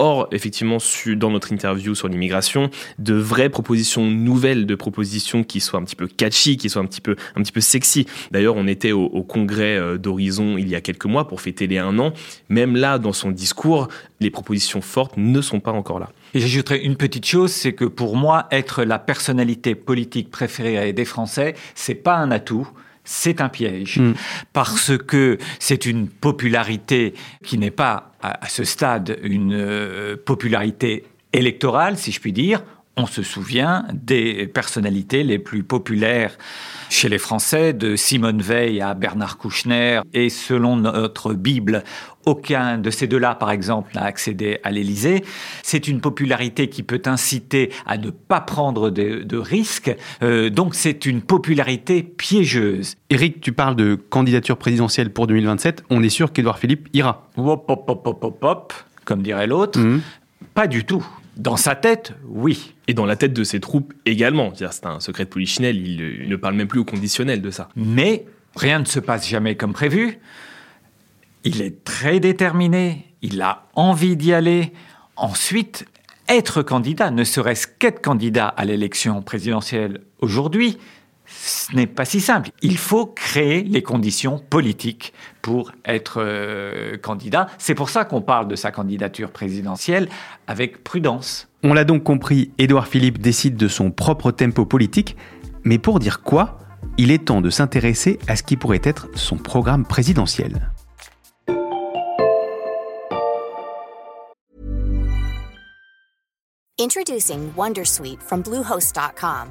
Or, 0.00 0.28
effectivement, 0.30 0.76
dans 1.16 1.32
notre 1.32 1.52
interview 1.52 1.92
sur 1.96 2.06
l'immigration, 2.06 2.70
de 3.00 3.14
vraies 3.14 3.48
propositions 3.48 4.08
nouvelles, 4.08 4.64
de 4.64 4.76
propositions 4.76 5.42
qui 5.42 5.58
soient 5.58 5.80
un 5.80 5.82
petit 5.82 5.96
peu 5.96 6.06
catchy, 6.06 6.56
qui 6.56 6.70
soient 6.70 6.82
un 6.82 6.86
petit 6.86 7.00
peu, 7.00 7.16
un 7.34 7.42
petit 7.42 7.50
peu 7.50 7.60
sexy. 7.60 8.06
D'ailleurs, 8.30 8.54
on 8.54 8.68
était 8.68 8.92
au, 8.92 9.08
congrès 9.24 9.76
euh, 9.76 9.98
d'Horizon 9.98 10.56
il 10.56 10.68
y 10.68 10.76
a 10.76 10.80
quelques 10.80 11.06
mois 11.06 11.26
pour 11.26 11.40
fêter 11.40 11.66
les 11.66 11.78
un 11.78 11.98
an. 11.98 12.12
Même 12.48 12.76
là, 12.76 13.00
dans 13.00 13.12
son 13.12 13.32
discours, 13.32 13.88
les 14.20 14.30
propositions 14.30 14.82
fortes 14.82 15.16
ne 15.16 15.40
sont 15.40 15.58
pas 15.58 15.72
encore 15.72 15.98
là. 15.98 16.10
Et 16.32 16.38
j'ajouterais 16.38 16.78
une 16.78 16.94
petite 16.94 17.26
chose, 17.26 17.50
c'est 17.50 17.72
que 17.72 17.84
pour 17.84 18.16
moi, 18.16 18.46
être 18.52 18.84
la 18.84 19.00
personnalité 19.00 19.74
politique 19.74 20.30
préférée 20.30 20.92
des 20.92 21.04
Français, 21.04 21.56
c'est 21.74 21.96
pas 21.96 22.14
un 22.14 22.30
atout 22.30 22.68
c'est 23.08 23.40
un 23.40 23.48
piège 23.48 23.98
mm. 23.98 24.14
parce 24.52 24.96
que 24.98 25.38
c'est 25.58 25.86
une 25.86 26.08
popularité 26.08 27.14
qui 27.42 27.56
n'est 27.56 27.70
pas 27.70 28.12
à, 28.20 28.48
ce 28.48 28.64
stade 28.64 29.18
une 29.22 29.54
euh, 29.54 30.16
popularité 30.16 31.04
électorale, 31.32 31.96
si 31.96 32.12
je 32.12 32.20
puis 32.20 32.32
dire. 32.32 32.62
On 32.98 33.06
se 33.06 33.22
souvient 33.22 33.84
des 33.92 34.48
personnalités 34.48 35.22
les 35.22 35.38
plus 35.38 35.62
populaires 35.62 36.36
chez 36.90 37.08
les 37.08 37.18
Français, 37.18 37.72
de 37.72 37.94
Simone 37.94 38.42
Veil 38.42 38.80
à 38.80 38.94
Bernard 38.94 39.38
Kouchner, 39.38 40.00
et 40.12 40.30
selon 40.30 40.76
notre 40.76 41.34
Bible, 41.34 41.84
aucun 42.26 42.76
de 42.76 42.90
ces 42.90 43.06
deux-là, 43.06 43.36
par 43.36 43.52
exemple, 43.52 43.92
n'a 43.94 44.02
accédé 44.02 44.58
à 44.64 44.72
l'Élysée. 44.72 45.22
C'est 45.62 45.86
une 45.86 46.00
popularité 46.00 46.68
qui 46.68 46.82
peut 46.82 47.00
inciter 47.06 47.70
à 47.86 47.98
ne 47.98 48.10
pas 48.10 48.40
prendre 48.40 48.90
de, 48.90 49.36
risques. 49.36 49.94
Euh, 50.22 50.50
donc 50.50 50.74
c'est 50.74 51.06
une 51.06 51.22
popularité 51.22 52.02
piégeuse. 52.02 52.96
Éric, 53.10 53.40
tu 53.40 53.52
parles 53.52 53.76
de 53.76 53.94
candidature 53.94 54.56
présidentielle 54.56 55.10
pour 55.10 55.28
2027. 55.28 55.84
On 55.90 56.02
est 56.02 56.08
sûr 56.08 56.32
qu'Édouard 56.32 56.58
Philippe 56.58 56.88
ira. 56.92 57.28
Hop, 57.36 57.64
hop, 57.68 57.84
hop, 57.88 58.06
hop, 58.06 58.24
hop, 58.24 58.38
hop, 58.42 58.72
comme 59.04 59.22
dirait 59.22 59.46
l'autre. 59.46 59.78
Mmh. 59.78 60.00
Pas 60.54 60.66
du 60.66 60.84
tout. 60.84 61.06
Dans 61.38 61.56
sa 61.56 61.76
tête, 61.76 62.14
oui. 62.26 62.74
Et 62.88 62.94
dans 62.94 63.06
la 63.06 63.14
tête 63.14 63.32
de 63.32 63.44
ses 63.44 63.60
troupes 63.60 63.94
également. 64.04 64.52
C'est 64.54 64.84
un 64.86 64.98
secret 64.98 65.24
de 65.24 65.30
Polichinelle, 65.30 65.76
il, 65.76 66.28
ne 66.28 66.36
parle 66.36 66.54
même 66.54 66.66
plus 66.66 66.80
au 66.80 66.84
conditionnel 66.84 67.40
de 67.40 67.50
ça. 67.50 67.68
Mais 67.76 68.26
rien 68.56 68.80
ne 68.80 68.84
se 68.84 68.98
passe 68.98 69.28
jamais 69.28 69.54
comme 69.54 69.72
prévu. 69.72 70.18
Il 71.44 71.62
est 71.62 71.84
très 71.84 72.18
déterminé, 72.18 73.14
il 73.22 73.40
a 73.40 73.68
envie 73.74 74.16
d'y 74.16 74.32
aller. 74.32 74.72
Ensuite, 75.14 75.86
être 76.28 76.62
candidat, 76.62 77.12
ne 77.12 77.22
serait-ce 77.22 77.68
qu'être 77.68 78.02
candidat 78.02 78.48
à 78.48 78.64
l'élection 78.64 79.22
présidentielle 79.22 80.00
aujourd'hui, 80.18 80.76
ce 81.28 81.74
n'est 81.74 81.86
pas 81.86 82.04
si 82.04 82.20
simple. 82.20 82.50
Il 82.62 82.78
faut 82.78 83.06
créer 83.06 83.62
les 83.62 83.82
conditions 83.82 84.38
politiques 84.38 85.12
pour 85.42 85.72
être 85.84 86.20
euh, 86.20 86.96
candidat. 86.96 87.48
C'est 87.58 87.74
pour 87.74 87.90
ça 87.90 88.04
qu'on 88.04 88.22
parle 88.22 88.48
de 88.48 88.56
sa 88.56 88.70
candidature 88.70 89.30
présidentielle 89.30 90.08
avec 90.46 90.82
prudence. 90.82 91.48
On 91.62 91.74
l'a 91.74 91.84
donc 91.84 92.04
compris, 92.04 92.52
Édouard 92.58 92.86
Philippe 92.86 93.18
décide 93.18 93.56
de 93.56 93.68
son 93.68 93.90
propre 93.90 94.30
tempo 94.30 94.64
politique, 94.64 95.16
mais 95.64 95.78
pour 95.78 95.98
dire 95.98 96.22
quoi 96.22 96.58
Il 96.96 97.10
est 97.10 97.26
temps 97.26 97.40
de 97.40 97.50
s'intéresser 97.50 98.18
à 98.28 98.36
ce 98.36 98.42
qui 98.42 98.56
pourrait 98.56 98.80
être 98.82 99.08
son 99.14 99.36
programme 99.36 99.84
présidentiel. 99.84 100.70
Introducing 106.80 107.52
Wondersuite 107.56 108.22
from 108.22 108.40
Bluehost.com. 108.42 109.50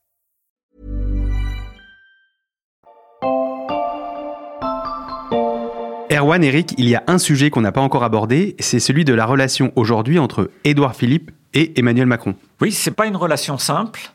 Erwan, 6.11 6.43
Eric, 6.43 6.73
il 6.77 6.89
y 6.89 6.95
a 6.95 7.03
un 7.07 7.17
sujet 7.17 7.49
qu'on 7.49 7.61
n'a 7.61 7.71
pas 7.71 7.79
encore 7.79 8.03
abordé, 8.03 8.57
c'est 8.59 8.81
celui 8.81 9.05
de 9.05 9.13
la 9.13 9.25
relation 9.25 9.71
aujourd'hui 9.77 10.19
entre 10.19 10.51
Édouard 10.65 10.93
Philippe 10.93 11.31
et 11.53 11.79
Emmanuel 11.79 12.05
Macron. 12.05 12.35
Oui, 12.59 12.73
c'est 12.73 12.91
pas 12.91 13.05
une 13.05 13.15
relation 13.15 13.57
simple. 13.57 14.11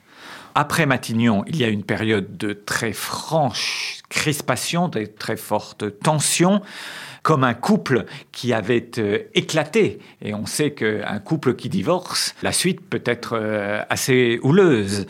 Après 0.55 0.85
Matignon, 0.85 1.43
il 1.47 1.57
y 1.57 1.65
a 1.65 1.69
une 1.69 1.85
période 1.85 2.37
de 2.37 2.53
très 2.53 2.93
franche 2.93 4.01
crispation, 4.11 4.89
de 4.89 5.07
très 5.07 5.39
forte 5.39 5.99
tension 6.01 6.61
comme 7.23 7.45
un 7.45 7.55
couple 7.55 8.05
qui 8.31 8.53
avait 8.53 8.91
euh, 8.99 9.21
éclaté. 9.35 9.99
Et 10.21 10.35
on 10.35 10.45
sait 10.45 10.73
qu'un 10.73 11.19
couple 11.19 11.55
qui 11.55 11.71
divorce, 11.71 12.35
la 12.43 12.53
suite 12.53 12.83
peut 12.83 13.03
être 13.07 13.39
euh, 13.41 13.83
assez 13.89 14.39
houleuse. 14.43 15.07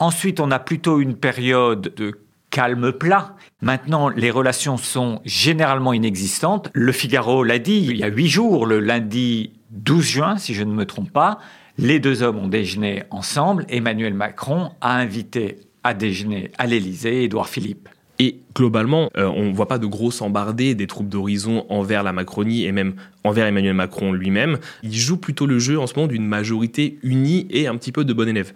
Ensuite, 0.00 0.40
on 0.40 0.50
a 0.50 0.58
plutôt 0.58 1.00
une 1.00 1.14
période 1.14 1.94
de 1.94 2.18
calme 2.54 2.92
plat. 2.92 3.34
Maintenant, 3.62 4.08
les 4.08 4.30
relations 4.30 4.76
sont 4.76 5.20
généralement 5.24 5.92
inexistantes. 5.92 6.70
Le 6.72 6.92
Figaro 6.92 7.42
l'a 7.42 7.58
dit 7.58 7.84
il 7.90 7.96
y 7.96 8.04
a 8.04 8.06
huit 8.06 8.28
jours, 8.28 8.64
le 8.64 8.78
lundi 8.78 9.54
12 9.70 10.06
juin, 10.06 10.36
si 10.38 10.54
je 10.54 10.62
ne 10.62 10.72
me 10.72 10.86
trompe 10.86 11.10
pas, 11.10 11.40
les 11.78 11.98
deux 11.98 12.22
hommes 12.22 12.38
ont 12.38 12.46
déjeuné 12.46 13.02
ensemble. 13.10 13.66
Emmanuel 13.68 14.14
Macron 14.14 14.70
a 14.80 14.94
invité 14.94 15.58
à 15.82 15.94
déjeuner 15.94 16.52
à 16.56 16.66
l'Élysée 16.66 17.24
Édouard 17.24 17.48
Philippe. 17.48 17.88
Et 18.18 18.36
globalement, 18.54 19.10
euh, 19.16 19.26
on 19.26 19.46
ne 19.46 19.52
voit 19.52 19.66
pas 19.66 19.78
de 19.78 19.86
grosses 19.86 20.22
embardées 20.22 20.74
des 20.74 20.86
troupes 20.86 21.08
d'horizon 21.08 21.66
envers 21.68 22.02
la 22.02 22.12
Macronie 22.12 22.64
et 22.64 22.72
même 22.72 22.94
envers 23.24 23.46
Emmanuel 23.46 23.74
Macron 23.74 24.12
lui-même. 24.12 24.58
Il 24.82 24.94
joue 24.94 25.16
plutôt 25.16 25.46
le 25.46 25.58
jeu 25.58 25.80
en 25.80 25.86
ce 25.86 25.94
moment 25.94 26.06
d'une 26.06 26.26
majorité 26.26 26.98
unie 27.02 27.48
et 27.50 27.66
un 27.66 27.76
petit 27.76 27.90
peu 27.90 28.04
de 28.04 28.12
bon 28.12 28.28
élève. 28.28 28.52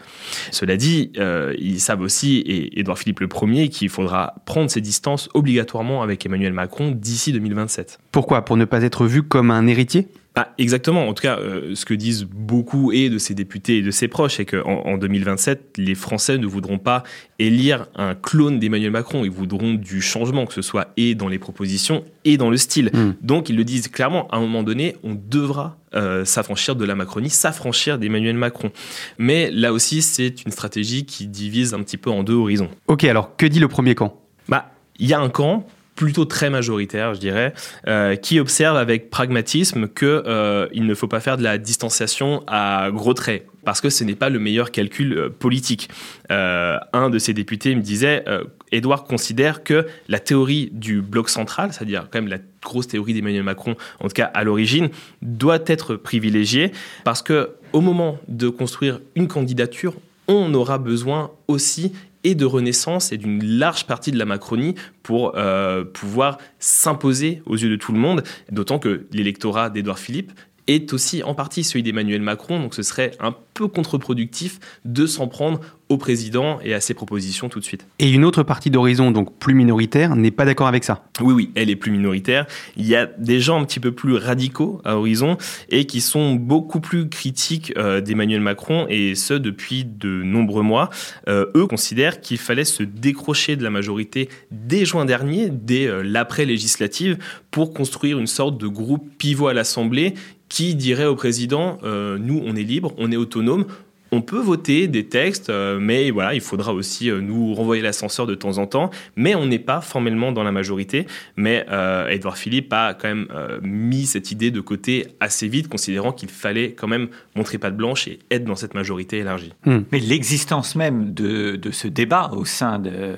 Cela 0.52 0.76
dit, 0.76 1.10
euh, 1.18 1.54
ils 1.58 1.80
savent 1.80 2.02
aussi, 2.02 2.38
et 2.38 2.78
Édouard 2.78 2.98
Philippe 2.98 3.20
le 3.20 3.28
premier, 3.28 3.68
qu'il 3.68 3.88
faudra 3.88 4.34
prendre 4.44 4.70
ses 4.70 4.80
distances 4.80 5.28
obligatoirement 5.34 6.02
avec 6.02 6.24
Emmanuel 6.24 6.52
Macron 6.52 6.92
d'ici 6.92 7.32
2027. 7.32 7.98
Pourquoi? 8.12 8.44
Pour 8.44 8.56
ne 8.56 8.64
pas 8.64 8.82
être 8.82 9.06
vu 9.06 9.22
comme 9.22 9.50
un 9.50 9.66
héritier? 9.66 10.06
Ah, 10.40 10.54
exactement. 10.56 11.08
En 11.08 11.14
tout 11.14 11.22
cas, 11.22 11.36
euh, 11.40 11.74
ce 11.74 11.84
que 11.84 11.94
disent 11.94 12.22
beaucoup 12.22 12.92
et 12.92 13.10
de 13.10 13.18
ses 13.18 13.34
députés 13.34 13.78
et 13.78 13.82
de 13.82 13.90
ses 13.90 14.06
proches, 14.06 14.36
c'est 14.36 14.44
qu'en 14.44 14.82
en 14.84 14.96
2027, 14.96 15.74
les 15.78 15.96
Français 15.96 16.38
ne 16.38 16.46
voudront 16.46 16.78
pas 16.78 17.02
élire 17.40 17.88
un 17.96 18.14
clone 18.14 18.60
d'Emmanuel 18.60 18.92
Macron. 18.92 19.24
Ils 19.24 19.32
voudront 19.32 19.74
du 19.74 20.00
changement, 20.00 20.46
que 20.46 20.54
ce 20.54 20.62
soit 20.62 20.92
et 20.96 21.16
dans 21.16 21.26
les 21.26 21.40
propositions 21.40 22.04
et 22.24 22.36
dans 22.36 22.50
le 22.50 22.56
style. 22.56 22.92
Hmm. 22.94 23.14
Donc, 23.20 23.48
ils 23.48 23.56
le 23.56 23.64
disent 23.64 23.88
clairement, 23.88 24.28
à 24.28 24.36
un 24.36 24.40
moment 24.40 24.62
donné, 24.62 24.94
on 25.02 25.16
devra 25.16 25.76
euh, 25.96 26.24
s'affranchir 26.24 26.76
de 26.76 26.84
la 26.84 26.94
Macronie, 26.94 27.30
s'affranchir 27.30 27.98
d'Emmanuel 27.98 28.36
Macron. 28.36 28.70
Mais 29.18 29.50
là 29.50 29.72
aussi, 29.72 30.02
c'est 30.02 30.44
une 30.44 30.52
stratégie 30.52 31.04
qui 31.04 31.26
divise 31.26 31.74
un 31.74 31.82
petit 31.82 31.96
peu 31.96 32.10
en 32.10 32.22
deux 32.22 32.34
horizons. 32.34 32.68
Ok, 32.86 33.02
alors 33.02 33.36
que 33.36 33.44
dit 33.44 33.58
le 33.58 33.66
premier 33.66 33.96
camp? 33.96 34.20
Bah, 34.48 34.70
il 35.00 35.08
y 35.08 35.14
a 35.14 35.18
un 35.18 35.30
camp 35.30 35.66
plutôt 35.98 36.24
très 36.24 36.48
majoritaire, 36.48 37.12
je 37.14 37.18
dirais, 37.18 37.52
euh, 37.88 38.14
qui 38.14 38.38
observe 38.38 38.76
avec 38.76 39.10
pragmatisme 39.10 39.88
qu'il 39.88 40.06
euh, 40.06 40.68
ne 40.72 40.94
faut 40.94 41.08
pas 41.08 41.18
faire 41.18 41.36
de 41.36 41.42
la 41.42 41.58
distanciation 41.58 42.44
à 42.46 42.90
gros 42.92 43.14
traits, 43.14 43.48
parce 43.64 43.80
que 43.80 43.90
ce 43.90 44.04
n'est 44.04 44.14
pas 44.14 44.28
le 44.28 44.38
meilleur 44.38 44.70
calcul 44.70 45.12
euh, 45.12 45.28
politique. 45.28 45.88
un 46.30 47.10
de 47.10 47.18
ses 47.18 47.34
députés 47.34 47.74
me 47.74 47.80
disait, 47.80 48.24
Edouard 48.70 49.04
considère 49.04 49.64
que 49.64 49.86
la 50.06 50.20
théorie 50.20 50.70
du 50.72 51.02
bloc 51.02 51.28
central, 51.30 51.72
c'est-à-dire 51.72 52.06
quand 52.12 52.20
même 52.20 52.30
la 52.30 52.38
grosse 52.62 52.86
théorie 52.86 53.12
d'Emmanuel 53.12 53.42
Macron, 53.42 53.74
en 53.98 54.06
tout 54.06 54.14
cas 54.14 54.30
à 54.34 54.44
l'origine, 54.44 54.90
doit 55.20 55.58
être 55.66 55.96
privilégiée, 55.96 56.70
parce 57.02 57.22
que 57.22 57.50
au 57.72 57.80
moment 57.80 58.18
de 58.28 58.48
construire 58.48 59.00
une 59.16 59.26
candidature, 59.26 59.94
on 60.28 60.54
aura 60.54 60.78
besoin 60.78 61.32
aussi 61.48 61.92
et 62.24 62.34
de 62.34 62.44
renaissance 62.44 63.12
et 63.12 63.18
d'une 63.18 63.44
large 63.44 63.86
partie 63.86 64.10
de 64.10 64.18
la 64.18 64.24
Macronie 64.24 64.74
pour 65.02 65.32
euh, 65.36 65.84
pouvoir 65.84 66.38
s'imposer 66.58 67.42
aux 67.46 67.56
yeux 67.56 67.70
de 67.70 67.76
tout 67.76 67.92
le 67.92 67.98
monde, 67.98 68.22
d'autant 68.50 68.78
que 68.78 69.06
l'électorat 69.12 69.70
d'Édouard 69.70 69.98
Philippe 69.98 70.32
est 70.68 70.92
aussi 70.92 71.22
en 71.24 71.34
partie 71.34 71.64
celui 71.64 71.82
d'Emmanuel 71.82 72.22
Macron, 72.22 72.60
donc 72.60 72.74
ce 72.74 72.82
serait 72.82 73.12
un 73.18 73.34
peu 73.54 73.66
contre-productif 73.66 74.60
de 74.84 75.06
s'en 75.06 75.26
prendre 75.26 75.60
au 75.88 75.96
président 75.96 76.60
et 76.62 76.74
à 76.74 76.80
ses 76.80 76.94
propositions 76.94 77.48
tout 77.48 77.60
de 77.60 77.64
suite. 77.64 77.86
Et 77.98 78.10
une 78.10 78.24
autre 78.24 78.42
partie 78.42 78.70
d'Horizon, 78.70 79.10
donc 79.10 79.36
plus 79.38 79.54
minoritaire, 79.54 80.16
n'est 80.16 80.30
pas 80.30 80.44
d'accord 80.44 80.66
avec 80.66 80.84
ça 80.84 81.04
Oui, 81.20 81.32
oui, 81.32 81.50
elle 81.54 81.70
est 81.70 81.76
plus 81.76 81.90
minoritaire. 81.90 82.46
Il 82.76 82.86
y 82.86 82.94
a 82.94 83.06
des 83.06 83.40
gens 83.40 83.60
un 83.60 83.64
petit 83.64 83.80
peu 83.80 83.92
plus 83.92 84.14
radicaux 84.14 84.80
à 84.84 84.96
Horizon 84.96 85.38
et 85.70 85.86
qui 85.86 86.00
sont 86.00 86.34
beaucoup 86.34 86.80
plus 86.80 87.08
critiques 87.08 87.72
euh, 87.76 88.00
d'Emmanuel 88.00 88.40
Macron 88.40 88.86
et 88.88 89.14
ce 89.14 89.34
depuis 89.34 89.84
de 89.84 90.22
nombreux 90.22 90.62
mois. 90.62 90.90
Euh, 91.28 91.46
eux 91.56 91.66
considèrent 91.66 92.20
qu'il 92.20 92.38
fallait 92.38 92.64
se 92.64 92.82
décrocher 92.82 93.56
de 93.56 93.64
la 93.64 93.70
majorité 93.70 94.28
dès 94.50 94.84
juin 94.84 95.06
dernier, 95.06 95.48
dès 95.50 95.86
euh, 95.86 96.02
l'après-législative, 96.02 97.18
pour 97.50 97.72
construire 97.72 98.18
une 98.18 98.26
sorte 98.26 98.58
de 98.58 98.68
groupe 98.68 99.08
pivot 99.16 99.48
à 99.48 99.54
l'Assemblée 99.54 100.14
qui 100.48 100.74
dirait 100.74 101.06
au 101.06 101.14
président, 101.14 101.78
nous 101.82 102.42
on 102.44 102.56
est 102.56 102.62
libre, 102.62 102.94
on 102.98 103.12
est 103.12 103.16
autonome, 103.16 103.66
on 104.10 104.22
peut 104.22 104.40
voter 104.40 104.88
des 104.88 105.06
textes, 105.06 105.50
euh, 105.50 105.78
mais 105.80 106.10
voilà, 106.10 106.34
il 106.34 106.40
faudra 106.40 106.72
aussi 106.72 107.10
euh, 107.10 107.20
nous 107.20 107.54
renvoyer 107.54 107.82
l'ascenseur 107.82 108.26
de 108.26 108.34
temps 108.34 108.58
en 108.58 108.66
temps. 108.66 108.90
Mais 109.16 109.34
on 109.34 109.46
n'est 109.46 109.58
pas 109.58 109.80
formellement 109.80 110.32
dans 110.32 110.42
la 110.42 110.52
majorité. 110.52 111.06
Mais 111.36 111.66
euh, 111.70 112.08
Edouard 112.08 112.38
Philippe 112.38 112.72
a 112.72 112.94
quand 112.94 113.08
même 113.08 113.28
mis 113.62 114.06
cette 114.06 114.30
idée 114.30 114.50
de 114.50 114.60
côté 114.60 115.08
assez 115.20 115.48
vite, 115.48 115.68
considérant 115.68 116.12
qu'il 116.12 116.28
fallait 116.28 116.72
quand 116.72 116.88
même 116.88 117.08
montrer 117.34 117.58
patte 117.58 117.76
blanche 117.76 118.08
et 118.08 118.18
être 118.30 118.44
dans 118.44 118.56
cette 118.56 118.74
majorité 118.74 119.18
élargie. 119.18 119.52
Hmm. 119.64 119.80
Mais 119.92 120.00
l'existence 120.00 120.74
même 120.74 121.12
de, 121.12 121.58
ce 121.70 121.88
débat 121.88 122.30
au 122.34 122.44
sein 122.44 122.78
de, 122.78 123.16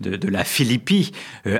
de, 0.00 0.28
la 0.28 0.44
Philippie 0.44 1.12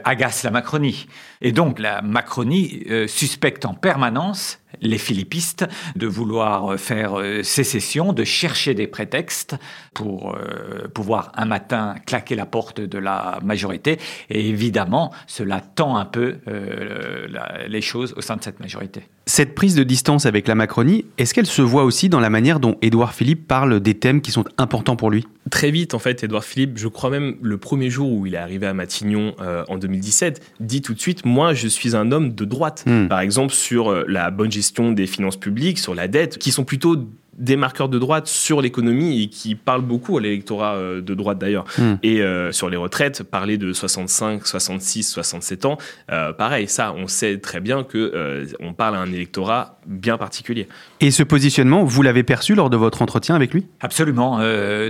agace 0.04 0.42
la 0.42 0.50
Macronie. 0.50 1.06
Et 1.40 1.52
donc 1.52 1.78
la 1.78 2.02
Macronie 2.02 2.84
suspecte 3.06 3.64
en 3.64 3.74
permanence 3.74 4.58
les 4.80 4.98
philippistes 4.98 5.66
de 5.94 6.06
vouloir 6.06 6.78
faire 6.78 7.18
euh, 7.18 7.42
sécession, 7.42 8.12
de 8.12 8.24
chercher 8.24 8.74
des 8.74 8.86
prétextes 8.86 9.56
pour 9.94 10.34
euh, 10.34 10.88
pouvoir 10.88 11.32
un 11.34 11.46
matin 11.46 11.94
claquer 12.06 12.34
la 12.34 12.46
porte 12.46 12.80
de 12.80 12.98
la 12.98 13.38
majorité. 13.42 13.98
Et 14.30 14.48
évidemment, 14.48 15.12
cela 15.26 15.60
tend 15.60 15.96
un 15.96 16.04
peu 16.04 16.38
euh, 16.48 17.26
les 17.68 17.80
choses 17.80 18.14
au 18.16 18.20
sein 18.20 18.36
de 18.36 18.42
cette 18.42 18.60
majorité. 18.60 19.02
Cette 19.28 19.56
prise 19.56 19.74
de 19.74 19.82
distance 19.82 20.24
avec 20.24 20.46
la 20.46 20.54
Macronie, 20.54 21.04
est-ce 21.18 21.34
qu'elle 21.34 21.46
se 21.46 21.60
voit 21.60 21.82
aussi 21.82 22.08
dans 22.08 22.20
la 22.20 22.30
manière 22.30 22.60
dont 22.60 22.76
Édouard 22.80 23.12
Philippe 23.12 23.48
parle 23.48 23.80
des 23.80 23.94
thèmes 23.94 24.20
qui 24.20 24.30
sont 24.30 24.44
importants 24.56 24.94
pour 24.94 25.10
lui? 25.10 25.26
Très 25.50 25.72
vite, 25.72 25.94
en 25.94 25.98
fait, 25.98 26.22
Édouard 26.22 26.44
Philippe, 26.44 26.78
je 26.78 26.86
crois 26.86 27.10
même 27.10 27.34
le 27.42 27.58
premier 27.58 27.90
jour 27.90 28.12
où 28.12 28.26
il 28.26 28.34
est 28.34 28.38
arrivé 28.38 28.66
à 28.66 28.72
Matignon 28.72 29.34
en 29.68 29.78
2017, 29.78 30.54
dit 30.60 30.80
tout 30.80 30.94
de 30.94 31.00
suite, 31.00 31.26
moi 31.26 31.54
je 31.54 31.66
suis 31.66 31.96
un 31.96 32.12
homme 32.12 32.34
de 32.34 32.44
droite. 32.44 32.84
Hmm. 32.86 33.08
Par 33.08 33.18
exemple, 33.18 33.52
sur 33.52 33.92
la 34.06 34.30
bonne 34.30 34.52
gestion 34.52 34.92
des 34.92 35.08
finances 35.08 35.36
publiques, 35.36 35.80
sur 35.80 35.96
la 35.96 36.06
dette, 36.06 36.38
qui 36.38 36.52
sont 36.52 36.64
plutôt 36.64 36.96
des 37.38 37.56
marqueurs 37.56 37.88
de 37.88 37.98
droite 37.98 38.26
sur 38.26 38.60
l'économie 38.60 39.22
et 39.22 39.28
qui 39.28 39.54
parlent 39.54 39.82
beaucoup 39.82 40.16
à 40.16 40.20
l'électorat 40.20 40.74
euh, 40.74 41.00
de 41.00 41.14
droite 41.14 41.38
d'ailleurs. 41.38 41.64
Hmm. 41.78 41.94
Et 42.02 42.22
euh, 42.22 42.52
sur 42.52 42.70
les 42.70 42.76
retraites, 42.76 43.22
parler 43.22 43.58
de 43.58 43.72
65, 43.72 44.46
66, 44.46 45.04
67 45.04 45.64
ans, 45.66 45.78
euh, 46.10 46.32
pareil, 46.32 46.68
ça, 46.68 46.94
on 46.96 47.06
sait 47.06 47.38
très 47.38 47.60
bien 47.60 47.84
que 47.84 48.46
on 48.60 48.72
parle 48.72 48.96
à 48.96 49.00
un 49.00 49.12
électorat 49.12 49.78
bien 49.86 50.16
particulier. 50.16 50.68
Et 51.00 51.10
ce 51.10 51.22
positionnement, 51.22 51.84
vous 51.84 52.02
l'avez 52.02 52.22
perçu 52.22 52.54
lors 52.54 52.70
de 52.70 52.76
votre 52.76 53.02
entretien 53.02 53.34
avec 53.34 53.52
lui? 53.52 53.66
Absolument. 53.80 54.38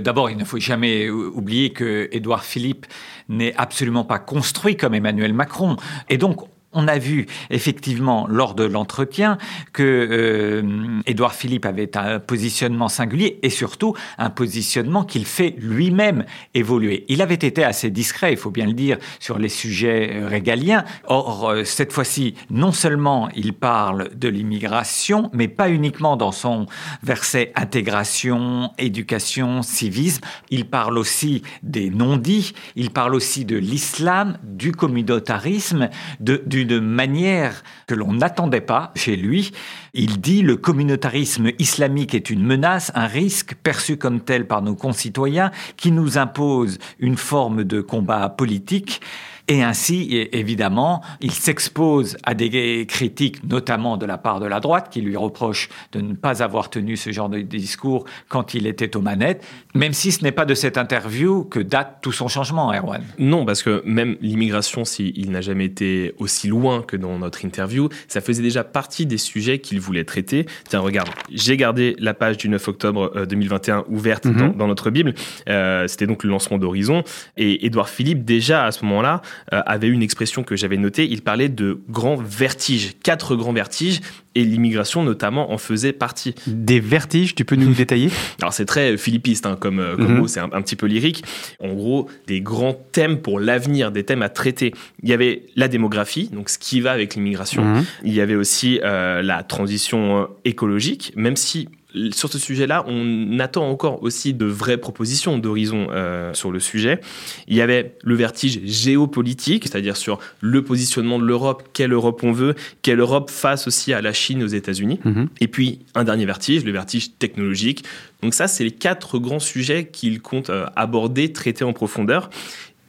D'abord, 0.01 0.29
il 0.29 0.37
ne 0.37 0.43
faut 0.43 0.59
jamais 0.59 1.09
oublier 1.09 1.71
que 1.71 2.07
Édouard 2.11 2.43
Philippe 2.43 2.85
n'est 3.29 3.53
absolument 3.57 4.03
pas 4.03 4.19
construit 4.19 4.77
comme 4.77 4.93
Emmanuel 4.93 5.33
Macron. 5.33 5.77
Et 6.09 6.17
donc, 6.17 6.47
on 6.73 6.87
a 6.87 6.97
vu 6.97 7.25
effectivement 7.49 8.27
lors 8.29 8.53
de 8.53 8.63
l'entretien 8.63 9.37
que 9.73 9.83
euh, 9.83 11.01
Édouard 11.05 11.33
Philippe 11.33 11.65
avait 11.65 11.97
un 11.97 12.19
positionnement 12.19 12.89
singulier 12.89 13.39
et 13.41 13.49
surtout 13.49 13.95
un 14.17 14.29
positionnement 14.29 15.03
qu'il 15.03 15.25
fait 15.25 15.55
lui-même 15.57 16.25
évoluer. 16.53 17.05
Il 17.07 17.21
avait 17.21 17.35
été 17.35 17.63
assez 17.63 17.89
discret, 17.89 18.33
il 18.33 18.37
faut 18.37 18.51
bien 18.51 18.65
le 18.65 18.73
dire, 18.73 18.97
sur 19.19 19.39
les 19.39 19.49
sujets 19.49 20.11
euh, 20.13 20.27
régaliens. 20.27 20.83
Or, 21.05 21.49
euh, 21.49 21.63
cette 21.63 21.93
fois-ci, 21.93 22.35
non 22.49 22.71
seulement 22.71 23.29
il 23.35 23.53
parle 23.53 24.09
de 24.15 24.27
l'immigration, 24.27 25.29
mais 25.33 25.47
pas 25.47 25.69
uniquement 25.69 26.17
dans 26.17 26.33
son 26.33 26.65
verset 27.01 27.53
intégration, 27.55 28.71
éducation, 28.77 29.61
civisme. 29.61 30.21
Il 30.49 30.65
parle 30.65 30.97
aussi 30.97 31.43
des 31.63 31.89
non-dits, 31.89 32.53
il 32.75 32.91
parle 32.91 33.15
aussi 33.15 33.45
de 33.45 33.57
l'islam, 33.57 34.37
du 34.43 34.73
communautarisme, 34.73 35.89
de, 36.19 36.43
du 36.45 36.56
d'une 36.65 36.79
manière 36.81 37.63
que 37.87 37.95
l'on 37.95 38.13
n'attendait 38.13 38.61
pas 38.61 38.91
chez 38.95 39.15
lui. 39.15 39.51
Il 39.93 40.19
dit 40.19 40.41
le 40.41 40.57
communautarisme 40.57 41.51
islamique 41.59 42.13
est 42.13 42.29
une 42.29 42.43
menace, 42.43 42.91
un 42.95 43.07
risque 43.07 43.55
perçu 43.55 43.97
comme 43.97 44.21
tel 44.21 44.47
par 44.47 44.61
nos 44.61 44.75
concitoyens 44.75 45.51
qui 45.75 45.91
nous 45.91 46.17
impose 46.17 46.77
une 46.99 47.17
forme 47.17 47.63
de 47.63 47.81
combat 47.81 48.29
politique 48.29 49.01
Et 49.49 49.63
ainsi, 49.63 50.27
évidemment, 50.33 51.01
il 51.21 51.31
s'expose 51.31 52.17
à 52.23 52.33
des 52.33 52.85
critiques, 52.87 53.43
notamment 53.43 53.95
de 53.95 54.05
la 54.05 54.17
part 54.17 54.41
de 54.41 54.45
la 54.45 54.59
droite, 54.59 54.89
qui 54.91 54.99
lui 54.99 55.15
reproche 55.15 55.69
de 55.93 56.01
ne 56.01 56.13
pas 56.13 56.43
avoir 56.43 56.69
tenu 56.69 56.97
ce 56.97 57.11
genre 57.11 57.29
de 57.29 57.39
discours 57.39 58.05
quand 58.27 58.53
il 58.53 58.67
était 58.67 58.97
aux 58.97 59.01
manettes, 59.01 59.45
même 59.73 59.93
si 59.93 60.11
ce 60.11 60.23
n'est 60.23 60.33
pas 60.33 60.45
de 60.45 60.53
cette 60.53 60.77
interview 60.77 61.45
que 61.45 61.59
date 61.59 61.99
tout 62.01 62.11
son 62.11 62.27
changement, 62.27 62.73
Erwan. 62.73 63.03
Non, 63.19 63.45
parce 63.45 63.63
que 63.63 63.81
même 63.85 64.17
l'immigration, 64.21 64.83
s'il 64.83 65.31
n'a 65.31 65.41
jamais 65.41 65.65
été 65.65 66.13
aussi 66.19 66.49
loin 66.49 66.81
que 66.81 66.97
dans 66.97 67.17
notre 67.17 67.45
interview, 67.45 67.87
ça 68.09 68.19
faisait 68.19 68.43
déjà 68.43 68.65
partie 68.65 69.05
des 69.05 69.17
sujets 69.17 69.59
qu'il 69.59 69.79
voulait 69.79 70.03
traiter. 70.03 70.45
Tiens, 70.67 70.81
regarde, 70.81 71.09
j'ai 71.31 71.55
gardé 71.55 71.95
la 71.99 72.13
page 72.13 72.37
du 72.37 72.49
9 72.49 72.67
octobre 72.67 73.25
2021 73.25 73.77
euh, 73.77 73.83
ouverte 73.87 74.25
mhm. 74.25 74.55
dans, 74.55 74.67
notre 74.67 74.89
Bible. 74.89 75.13
Euh, 75.47 75.87
c'était 75.87 76.07
donc 76.07 76.23
le 76.23 76.29
lancement 76.29 76.57
d'Horizon. 76.57 77.03
Et 77.37 77.65
Édouard 77.65 77.89
Philippe, 77.89 78.25
déjà 78.25 78.65
à 78.65 78.71
ce 78.71 78.83
moment-là, 78.85 79.21
avait 79.51 79.87
une 79.87 80.01
expression 80.01 80.43
que 80.43 80.55
j'avais 80.55 80.77
notée. 80.77 81.07
Il 81.07 81.21
parlait 81.21 81.49
de 81.49 81.81
grands 81.89 82.17
vertiges, 82.17 82.95
quatre 83.03 83.35
grands 83.35 83.53
vertiges 83.53 84.01
et 84.37 84.45
l'immigration 84.45 85.03
notamment 85.03 85.51
en 85.51 85.57
faisait 85.57 85.93
partie. 85.93 86.35
Des 86.45 86.79
vertiges, 86.79 87.33
tu 87.33 87.43
peux 87.43 87.55
nous 87.55 87.73
détailler? 87.73 88.11
Alors 88.39 88.53
c'est 88.53 88.65
très 88.65 88.95
philippiste 88.97 89.47
hein, 89.47 89.57
comme, 89.59 89.83
comme 89.95 90.13
mhm. 90.13 90.17
mot, 90.19 90.27
c'est 90.27 90.39
un, 90.39 90.61
petit 90.61 90.75
peu 90.75 90.85
lyrique. 90.85 91.23
En 91.59 91.73
gros, 91.73 92.07
des 92.27 92.39
grands 92.39 92.79
thèmes 92.91 93.17
pour 93.17 93.39
l'avenir, 93.39 93.91
des 93.91 94.03
thèmes 94.03 94.21
à 94.21 94.29
traiter. 94.29 94.73
Il 95.01 95.09
y 95.09 95.13
avait 95.13 95.43
la 95.55 95.67
démographie, 95.67 96.29
donc 96.31 96.49
ce 96.49 96.59
qui 96.59 96.81
va 96.81 96.91
avec 96.91 97.15
l'immigration. 97.15 97.63
Mhm. 97.63 97.85
Il 98.03 98.13
y 98.13 98.21
avait 98.21 98.35
aussi 98.35 98.79
euh, 98.83 99.23
la 99.23 99.41
transition 99.41 100.27
écologique, 100.45 101.13
même 101.15 101.35
si 101.35 101.67
sur 102.11 102.31
ce 102.31 102.37
sujet-là, 102.37 102.85
on 102.87 103.39
attend 103.39 103.69
encore 103.69 104.03
aussi 104.03 104.33
de 104.33 104.45
vraies 104.45 104.77
propositions 104.77 105.37
d'horizon 105.37 105.87
euh, 105.91 106.33
sur 106.33 106.51
le 106.51 106.59
sujet. 106.59 106.99
Il 107.47 107.55
y 107.55 107.61
avait 107.61 107.95
le 108.03 108.15
vertige 108.15 108.59
géopolitique, 108.65 109.63
c'est-à-dire 109.63 109.95
sur 109.95 110.19
le 110.41 110.63
positionnement 110.63 111.17
de 111.17 111.23
l'Europe, 111.23 111.63
quelle 111.73 111.93
Europe 111.93 112.21
on 112.23 112.31
veut, 112.31 112.55
quelle 112.81 112.99
Europe 112.99 113.29
face 113.29 113.67
aussi 113.67 113.93
à 113.93 114.01
la 114.01 114.13
Chine, 114.13 114.26
aux 114.35 114.47
États-Unis. 114.47 114.99
Mhm. 115.03 115.29
Et 115.41 115.47
puis 115.47 115.79
un 115.95 116.03
dernier 116.03 116.25
vertige, 116.25 116.63
le 116.63 116.71
vertige 116.71 117.17
technologique. 117.17 117.83
Donc 118.21 118.33
ça, 118.33 118.47
c'est 118.47 118.63
les 118.63 118.71
quatre 118.71 119.19
grands 119.19 119.39
sujets 119.39 119.85
qu'il 119.85 120.21
compte 120.21 120.49
euh, 120.49 120.65
aborder, 120.75 121.31
traiter 121.31 121.63
en 121.63 121.73
profondeur. 121.73 122.29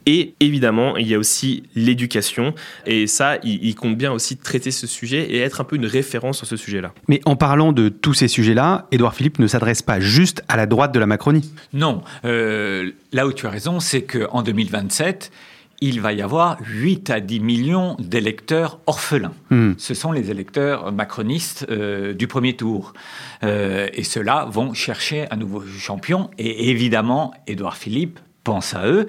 Et 0.07 0.35
évidemment, 0.41 0.97
il 0.97 1.07
y 1.07 1.15
a 1.15 1.19
aussi 1.19 1.65
l'éducation. 1.75 2.55
Et 2.87 3.07
ça, 3.07 3.37
il, 3.45 3.75
compte 3.75 3.99
bien 3.99 4.11
aussi 4.11 4.39
traiter 4.39 4.71
ce 4.71 4.87
sujet 4.87 5.31
et 5.31 5.41
être 5.41 5.61
un 5.61 5.65
peu 5.65 5.77
une 5.77 5.85
référence 5.85 6.39
sur 6.39 6.47
ce 6.47 6.57
sujet-là. 6.57 6.95
Mais 7.09 7.21
en 7.27 7.37
parlant 7.37 7.73
de 7.73 7.91
tous 7.91 8.15
ces 8.15 8.27
sujets-là, 8.27 8.87
Édouard 8.91 9.15
Philippe 9.15 9.39
ne 9.39 9.47
s'adresse 9.47 9.83
pas 9.83 10.01
juste 10.01 10.43
à 10.49 10.57
la 10.57 10.65
droite 10.65 10.95
de 10.95 10.99
la 10.99 11.05
Macronie. 11.05 11.53
Non. 11.75 12.03
Euh, 12.25 12.91
là 13.13 13.27
où 13.27 13.35
tu 13.35 13.47
as 13.47 13.51
raison, 13.51 13.81
c'est 13.81 14.01
qu'en 14.01 14.41
2027, 14.41 15.31
il 15.81 16.01
va 16.01 16.13
y 16.13 16.23
avoir 16.23 16.59
8 16.61 17.11
à 17.11 17.21
10 17.21 17.41
millions 17.41 17.97
d'électeurs 17.99 18.81
orphelins. 18.87 19.33
Hmm. 19.51 19.73
Ce 19.79 19.95
sont 19.95 20.13
les 20.13 20.31
électeurs 20.31 20.93
macronistes 20.93 21.67
euh, 21.71 22.15
du 22.15 22.27
premier 22.27 22.57
tour. 22.57 22.93
Euh, 23.45 23.89
et 23.93 24.05
ceux-là 24.05 24.47
vont 24.51 24.75
chercher 24.75 25.27
un 25.31 25.37
nouveau 25.37 25.63
champion. 25.67 26.31
Et 26.39 26.71
évidemment, 26.71 27.33
Édouard 27.47 27.77
Philippe 27.77 28.19
pense 28.45 28.75
à 28.75 28.87
eux, 28.87 29.07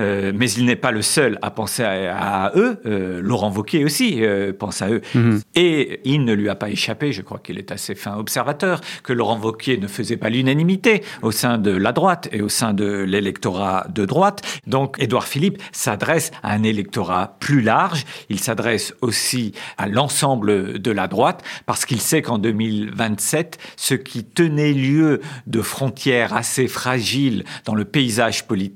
euh, 0.00 0.32
mais 0.34 0.50
il 0.50 0.64
n'est 0.64 0.76
pas 0.76 0.90
le 0.90 1.02
seul 1.02 1.38
à 1.42 1.50
penser 1.50 1.84
à, 1.84 2.52
eux. 2.56 2.80
Euh, 2.86 3.20
Laurent 3.22 3.52
Wauquiez 3.52 3.84
aussi 3.84 4.24
euh, 4.24 4.52
pense 4.52 4.82
à 4.82 4.90
eux. 4.90 5.00
Mhm. 5.14 5.40
Et 5.54 6.00
il 6.04 6.24
ne 6.24 6.32
lui 6.32 6.48
a 6.48 6.54
pas 6.54 6.70
échappé, 6.70 7.12
je 7.12 7.22
crois 7.22 7.38
qu'il 7.38 7.58
est 7.58 7.70
assez 7.70 7.94
fin 7.94 8.16
observateur, 8.16 8.80
que 9.04 9.12
Laurent 9.12 9.38
Wauquiez 9.38 9.78
ne 9.78 9.86
faisait 9.86 10.16
pas 10.16 10.28
l'unanimité 10.28 11.02
au 11.22 11.30
sein 11.30 11.58
de 11.58 11.70
la 11.70 11.92
droite 11.92 12.28
et 12.32 12.42
au 12.42 12.48
sein 12.48 12.72
de 12.72 13.04
l'électorat 13.06 13.86
de 13.94 14.04
droite. 14.04 14.42
Donc 14.66 14.96
Édouard 14.98 15.26
Philippe 15.26 15.62
s'adresse 15.72 16.32
à 16.42 16.52
un 16.52 16.62
électorat 16.62 17.36
plus 17.38 17.60
large. 17.60 18.04
Il 18.28 18.40
s'adresse 18.40 18.94
aussi 19.02 19.52
à 19.78 19.86
l'ensemble 19.86 20.80
de 20.80 20.90
la 20.90 21.06
droite 21.06 21.44
parce 21.66 21.84
qu'il 21.84 22.00
sait 22.00 22.22
qu'en 22.22 22.38
2027, 22.38 23.58
ce 23.76 23.94
qui 23.94 24.24
tenait 24.24 24.72
lieu 24.72 25.20
de 25.46 25.62
frontières 25.62 26.34
assez 26.34 26.66
fragiles 26.66 27.44
dans 27.64 27.74
le 27.74 27.84
paysage 27.84 28.46
politique 28.46 28.69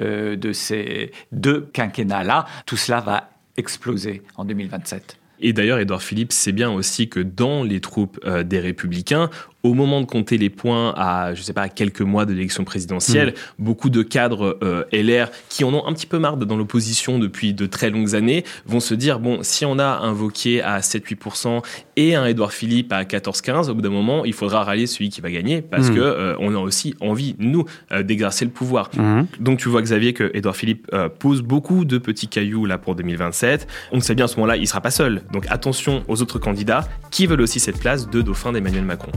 euh, 0.00 0.36
de 0.36 0.52
ces 0.52 1.12
deux 1.32 1.68
quinquennats-là, 1.72 2.46
tout 2.66 2.76
cela 2.76 3.00
va 3.00 3.30
exploser 3.56 4.22
en 4.36 4.44
2027. 4.44 5.18
Et 5.40 5.52
d'ailleurs, 5.52 5.78
Édouard 5.78 6.02
Philippe 6.02 6.32
sait 6.32 6.52
bien 6.52 6.70
aussi 6.70 7.08
que 7.08 7.20
dans 7.20 7.62
les 7.62 7.80
troupes 7.80 8.18
euh, 8.24 8.42
des 8.42 8.58
Républicains, 8.58 9.30
au 9.62 9.74
moment 9.74 10.00
de 10.00 10.06
compter 10.06 10.38
les 10.38 10.50
points 10.50 10.94
à, 10.96 11.34
je 11.34 11.42
sais 11.42 11.52
pas, 11.52 11.62
à 11.62 11.68
quelques 11.68 12.00
mois 12.00 12.26
de 12.26 12.32
l'élection 12.32 12.64
présidentielle, 12.64 13.30
hmm. 13.30 13.64
beaucoup 13.64 13.90
de 13.90 14.02
cadres 14.02 14.58
euh, 14.62 14.84
LR 14.92 15.30
qui 15.48 15.64
en 15.64 15.74
ont 15.74 15.86
un 15.86 15.92
petit 15.92 16.06
peu 16.06 16.18
marre 16.18 16.36
dans 16.36 16.56
l'opposition 16.56 17.18
depuis 17.18 17.54
de 17.54 17.66
très 17.66 17.90
longues 17.90 18.14
années 18.14 18.44
vont 18.66 18.80
se 18.80 18.94
dire 18.94 19.18
bon, 19.18 19.40
si 19.42 19.64
on 19.64 19.78
a 19.78 19.98
un 19.98 20.12
Vauquier 20.12 20.62
à 20.62 20.80
7-8% 20.80 21.62
et 21.96 22.14
un 22.14 22.26
Édouard 22.26 22.52
Philippe 22.52 22.92
à 22.92 23.02
14-15, 23.02 23.70
au 23.70 23.74
bout 23.74 23.82
d'un 23.82 23.90
moment, 23.90 24.24
il 24.24 24.32
faudra 24.32 24.62
rallier 24.62 24.86
celui 24.86 25.08
qui 25.08 25.20
va 25.20 25.30
gagner 25.30 25.60
parce 25.60 25.90
hmm. 25.90 25.94
que 25.94 26.00
euh, 26.00 26.36
on 26.38 26.54
a 26.54 26.58
aussi 26.58 26.94
envie 27.00 27.34
nous 27.38 27.64
euh, 27.90 28.04
d'exercer 28.04 28.44
le 28.44 28.52
pouvoir. 28.52 28.90
Hmm. 28.96 29.24
Donc 29.40 29.58
tu 29.58 29.68
vois 29.68 29.82
Xavier 29.82 30.12
que 30.12 30.30
Édouard 30.34 30.56
Philippe 30.56 30.90
pose 31.18 31.42
beaucoup 31.42 31.84
de 31.84 31.98
petits 31.98 32.28
cailloux 32.28 32.66
là 32.66 32.78
pour 32.78 32.94
2027. 32.94 33.66
On 33.92 34.00
sait 34.00 34.14
bien 34.14 34.26
à 34.26 34.28
ce 34.28 34.36
moment-là, 34.36 34.56
il 34.56 34.68
sera 34.68 34.80
pas 34.80 34.90
seul. 34.90 35.22
Donc 35.32 35.46
attention 35.50 36.04
aux 36.06 36.22
autres 36.22 36.38
candidats 36.38 36.86
qui 37.10 37.26
veulent 37.26 37.40
aussi 37.40 37.58
cette 37.58 37.78
place 37.78 38.08
de 38.08 38.22
dauphin 38.22 38.52
d'Emmanuel 38.52 38.84
Macron. 38.84 39.12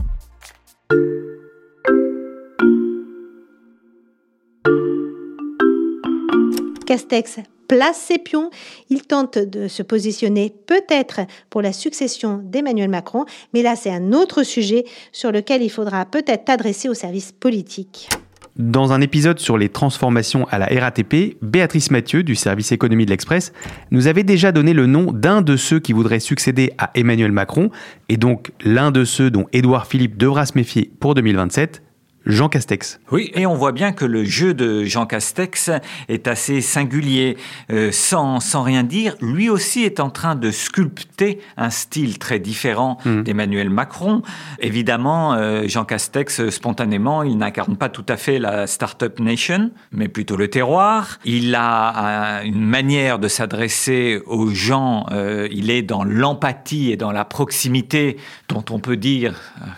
Castex 6.92 7.40
place 7.68 7.96
ses 7.96 8.18
pions. 8.18 8.50
Il 8.90 9.00
tente 9.00 9.38
de 9.38 9.66
se 9.66 9.82
positionner 9.82 10.52
peut-être 10.66 11.20
pour 11.48 11.62
la 11.62 11.72
succession 11.72 12.42
d'Emmanuel 12.44 12.90
Macron, 12.90 13.24
mais 13.54 13.62
là 13.62 13.76
c'est 13.76 13.88
un 13.88 14.12
autre 14.12 14.42
sujet 14.42 14.84
sur 15.10 15.32
lequel 15.32 15.62
il 15.62 15.70
faudra 15.70 16.04
peut-être 16.04 16.44
t'adresser 16.44 16.90
au 16.90 16.94
service 16.94 17.32
politique. 17.32 18.10
Dans 18.56 18.92
un 18.92 19.00
épisode 19.00 19.38
sur 19.38 19.56
les 19.56 19.70
transformations 19.70 20.46
à 20.50 20.58
la 20.58 20.66
RATP, 20.66 21.38
Béatrice 21.40 21.90
Mathieu 21.90 22.22
du 22.22 22.34
service 22.34 22.72
économie 22.72 23.06
de 23.06 23.10
l'Express 23.10 23.54
nous 23.90 24.06
avait 24.06 24.22
déjà 24.22 24.52
donné 24.52 24.74
le 24.74 24.84
nom 24.84 25.10
d'un 25.10 25.40
de 25.40 25.56
ceux 25.56 25.80
qui 25.80 25.94
voudraient 25.94 26.20
succéder 26.20 26.74
à 26.76 26.90
Emmanuel 26.94 27.32
Macron, 27.32 27.70
et 28.10 28.18
donc 28.18 28.52
l'un 28.62 28.90
de 28.90 29.06
ceux 29.06 29.30
dont 29.30 29.46
Édouard 29.54 29.86
Philippe 29.86 30.18
devra 30.18 30.44
se 30.44 30.52
méfier 30.56 30.92
pour 31.00 31.14
2027, 31.14 31.80
Jean 32.26 32.48
Castex. 32.48 33.00
Oui, 33.10 33.30
et 33.34 33.46
on 33.46 33.54
voit 33.54 33.72
bien 33.72 33.92
que 33.92 34.04
le 34.04 34.24
jeu 34.24 34.54
de 34.54 34.84
Jean 34.84 35.06
Castex 35.06 35.70
est 36.08 36.28
assez 36.28 36.60
singulier. 36.60 37.36
Euh, 37.70 37.90
sans, 37.92 38.40
sans 38.40 38.62
rien 38.62 38.84
dire, 38.84 39.16
lui 39.20 39.48
aussi 39.48 39.82
est 39.82 40.00
en 40.00 40.10
train 40.10 40.34
de 40.34 40.50
sculpter 40.50 41.40
un 41.56 41.70
style 41.70 42.18
très 42.18 42.38
différent 42.38 42.98
hmm. 43.04 43.22
d'Emmanuel 43.22 43.70
Macron. 43.70 44.22
Évidemment, 44.60 45.34
euh, 45.34 45.66
Jean 45.66 45.84
Castex, 45.84 46.48
spontanément, 46.50 47.22
il 47.22 47.38
n'incarne 47.38 47.76
pas 47.76 47.88
tout 47.88 48.06
à 48.08 48.16
fait 48.16 48.38
la 48.38 48.66
Startup 48.66 49.18
Nation, 49.18 49.70
mais 49.90 50.08
plutôt 50.08 50.36
le 50.36 50.48
terroir. 50.48 51.18
Il 51.24 51.54
a 51.54 52.42
une 52.44 52.64
manière 52.64 53.18
de 53.18 53.28
s'adresser 53.28 54.20
aux 54.26 54.48
gens, 54.48 55.06
euh, 55.10 55.48
il 55.50 55.70
est 55.70 55.82
dans 55.82 56.04
l'empathie 56.04 56.92
et 56.92 56.96
dans 56.96 57.12
la 57.12 57.24
proximité 57.24 58.16
dont 58.48 58.64
on 58.70 58.78
peut 58.78 58.96
dire 58.96 59.34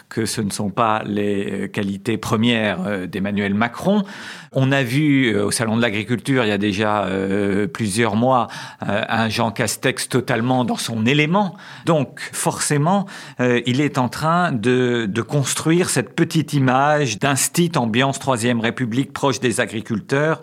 que 0.09 0.27
ce 0.27 0.41
ne 0.41 0.51
sont 0.51 0.71
pas 0.71 1.03
les 1.05 1.71
qualités 1.73 2.17
première 2.35 2.85
euh, 2.85 3.07
d'Emmanuel 3.07 3.55
Macron. 3.55 4.03
On 4.51 4.73
a 4.73 4.83
vu 4.83 5.27
euh, 5.27 5.45
au 5.45 5.53
Salon 5.53 5.77
de 5.77 5.83
l'Agriculture, 5.83 6.45
il 6.45 6.49
y 6.49 6.53
a 6.53 6.59
déjà 6.59 7.05
euh, 7.05 7.69
plusieurs 7.69 8.17
mois, 8.17 8.49
un 8.81 9.29
Jean 9.29 9.53
Castex 9.53 10.09
totalement 10.09 10.65
dans 10.65 10.77
son 10.77 11.07
élément. 11.07 11.55
Donc 11.87 12.19
forcément, 12.33 13.07
il 13.39 13.81
est 13.81 13.99
en 13.99 14.09
train 14.09 14.51
de, 14.51 15.09
construire 15.27 15.91
cette 15.91 16.15
petite 16.15 16.55
image 16.55 17.21
d'un 17.21 17.37
style 17.37 17.79
ambiance 17.79 18.19
Troisième 18.19 18.61
République 18.61 19.13
proche 19.13 19.39
des 19.39 19.61
agriculteurs 19.61 20.41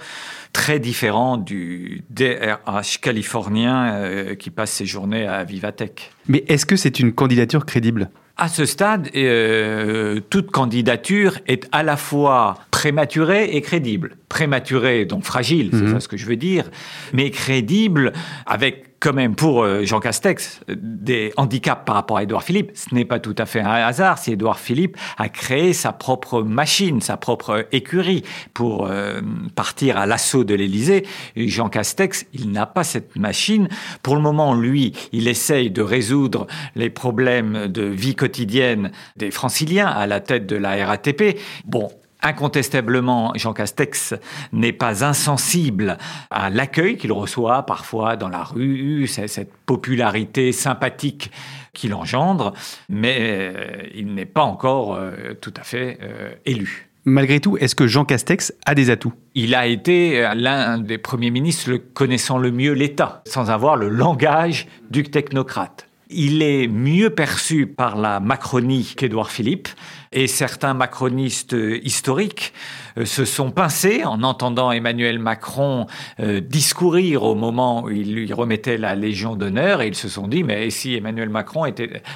très 0.54 0.80
différent 0.80 1.38
du 1.38 2.04
DRH 2.10 3.00
californien 3.02 4.36
qui 4.40 4.50
passe 4.50 4.72
ses 4.72 4.86
journées 4.86 5.28
à 5.28 5.44
Vivatech. 5.44 6.12
Mais 6.28 6.44
est-ce 6.48 6.66
que 6.66 6.76
c'est 6.76 7.00
une 7.00 7.14
candidature 7.14 7.66
crédible? 7.66 8.10
À 8.42 8.48
ce 8.48 8.66
stade, 8.66 9.10
euh, 9.16 10.20
toute 10.32 10.50
candidature 10.50 11.38
est 11.46 11.70
à 11.72 11.84
la 11.84 11.96
fois 11.96 12.58
prématurée 12.72 13.56
et 13.56 13.62
crédible. 13.62 14.18
Prématurée, 14.30 15.06
donc 15.06 15.24
fragile, 15.24 15.70
c'est 15.72 15.84
mhm. 15.84 15.94
ça 15.94 16.00
ce 16.00 16.08
que 16.08 16.18
je 16.18 16.26
veux 16.26 16.38
dire, 16.38 16.72
mais 17.14 17.30
crédible 17.30 18.14
avec 18.48 18.91
quand 19.02 19.14
même 19.14 19.36
pour 19.36 19.64
euh, 19.64 19.84
Jean 19.84 20.00
Castex 20.00 20.62
des 20.70 21.34
handicaps 21.36 21.84
par 21.86 21.96
rapport 21.96 22.18
à 22.18 22.24
Édouard 22.24 22.44
Philippe. 22.44 22.72
Ce 22.76 22.94
n'est 22.94 23.04
pas 23.04 23.20
tout 23.20 23.36
à 23.38 23.46
fait 23.48 23.60
un 23.60 23.70
hasard 23.70 24.20
si 24.20 24.32
Édouard 24.32 24.60
Philippe 24.60 24.96
a 25.18 25.28
créé 25.28 25.74
sa 25.74 25.92
propre 25.92 26.44
machine, 26.44 27.02
sa 27.02 27.18
propre 27.18 27.68
écurie 27.72 28.24
pour 28.54 28.86
euh, 28.86 29.22
partir 29.56 29.98
à 29.98 30.06
l'assaut 30.06 30.44
de 30.44 30.54
l'Élysée. 30.54 31.06
Jean 31.36 31.68
Castex, 31.68 32.28
il 32.34 32.52
n'a 32.52 32.68
pas 32.68 32.84
cette 32.84 33.16
machine. 33.16 33.68
Pour 34.04 34.16
le 34.16 34.22
moment, 34.22 34.54
lui, 34.54 34.94
il 35.12 35.28
essaye 35.28 35.72
de 35.72 35.82
résoudre 35.82 36.46
les 36.76 36.92
problèmes 36.92 37.68
de 37.68 37.84
vie 37.84 38.16
quotidienne 38.16 38.92
des 39.18 39.32
franciliens 39.32 39.88
à 39.88 40.06
la 40.06 40.20
tête 40.20 40.46
de 40.46 40.56
la 40.56 40.86
RATP. 40.86 41.40
Bon, 41.66 41.90
Incontestablement, 42.22 43.34
Jean 43.36 43.54
Castex 43.54 44.14
n'est 44.54 44.74
pas 44.74 45.04
insensible 45.04 45.98
à 46.30 46.50
l'accueil 46.50 46.98
qu'il 46.98 47.12
reçoit 47.12 47.66
parfois 47.66 48.16
dans 48.16 48.30
la 48.30 48.44
rue, 48.44 49.08
cette 49.08 49.52
popularité 49.66 50.52
sympathique 50.52 51.32
qu'il 51.74 51.94
engendre, 51.94 52.54
mais 52.90 53.18
euh, 53.20 53.84
il 53.96 54.14
n'est 54.14 54.26
pas 54.26 54.44
encore 54.44 54.96
euh, 54.96 55.34
tout 55.40 55.54
à 55.58 55.64
fait 55.64 56.00
euh, 56.02 56.32
élu. 56.46 56.90
Malgré 57.06 57.40
tout, 57.40 57.58
est-ce 57.58 57.74
que 57.74 57.88
Jean 57.88 58.06
Castex 58.06 58.54
a 58.66 58.76
des 58.76 58.92
atouts? 58.92 59.14
Il 59.34 59.56
a 59.56 59.66
été 59.66 60.30
l'un 60.36 60.78
des 60.78 61.00
premiers 61.00 61.32
ministres 61.32 61.78
connaissant 61.78 62.38
le 62.38 62.52
mieux 62.52 62.74
l'État, 62.74 63.24
sans 63.26 63.50
avoir 63.50 63.76
le 63.76 63.90
langage 63.90 64.68
du 64.92 65.02
technocrate. 65.04 65.88
Il 66.14 66.44
est 66.44 66.68
mieux 66.68 67.10
perçu 67.10 67.68
par 67.68 67.96
la 67.96 68.20
Macronie 68.20 68.94
qu'Édouard 68.98 69.32
Philippe, 69.32 69.70
et 70.12 70.28
certains 70.28 70.74
macronistes 70.74 71.56
historiques 71.84 72.54
euh, 72.98 73.06
se 73.06 73.24
sont 73.24 73.52
pincés 73.52 74.04
en 74.04 74.24
entendant 74.24 74.72
Emmanuel 74.72 75.20
Macron 75.20 75.88
euh, 76.20 76.42
discourir 76.42 77.24
au 77.24 77.36
moment 77.36 77.84
où 77.84 77.90
il 77.90 78.14
lui 78.14 78.34
remettait 78.34 78.78
la 78.78 78.96
Légion 78.96 79.36
d'honneur 79.36 79.82
et 79.82 79.88
ils 79.88 79.96
se 79.96 80.10
sont 80.10 80.28
dit 80.28 80.44
mais 80.44 80.70
si 80.70 80.96
Emmanuel 80.96 81.30
Macron 81.30 81.66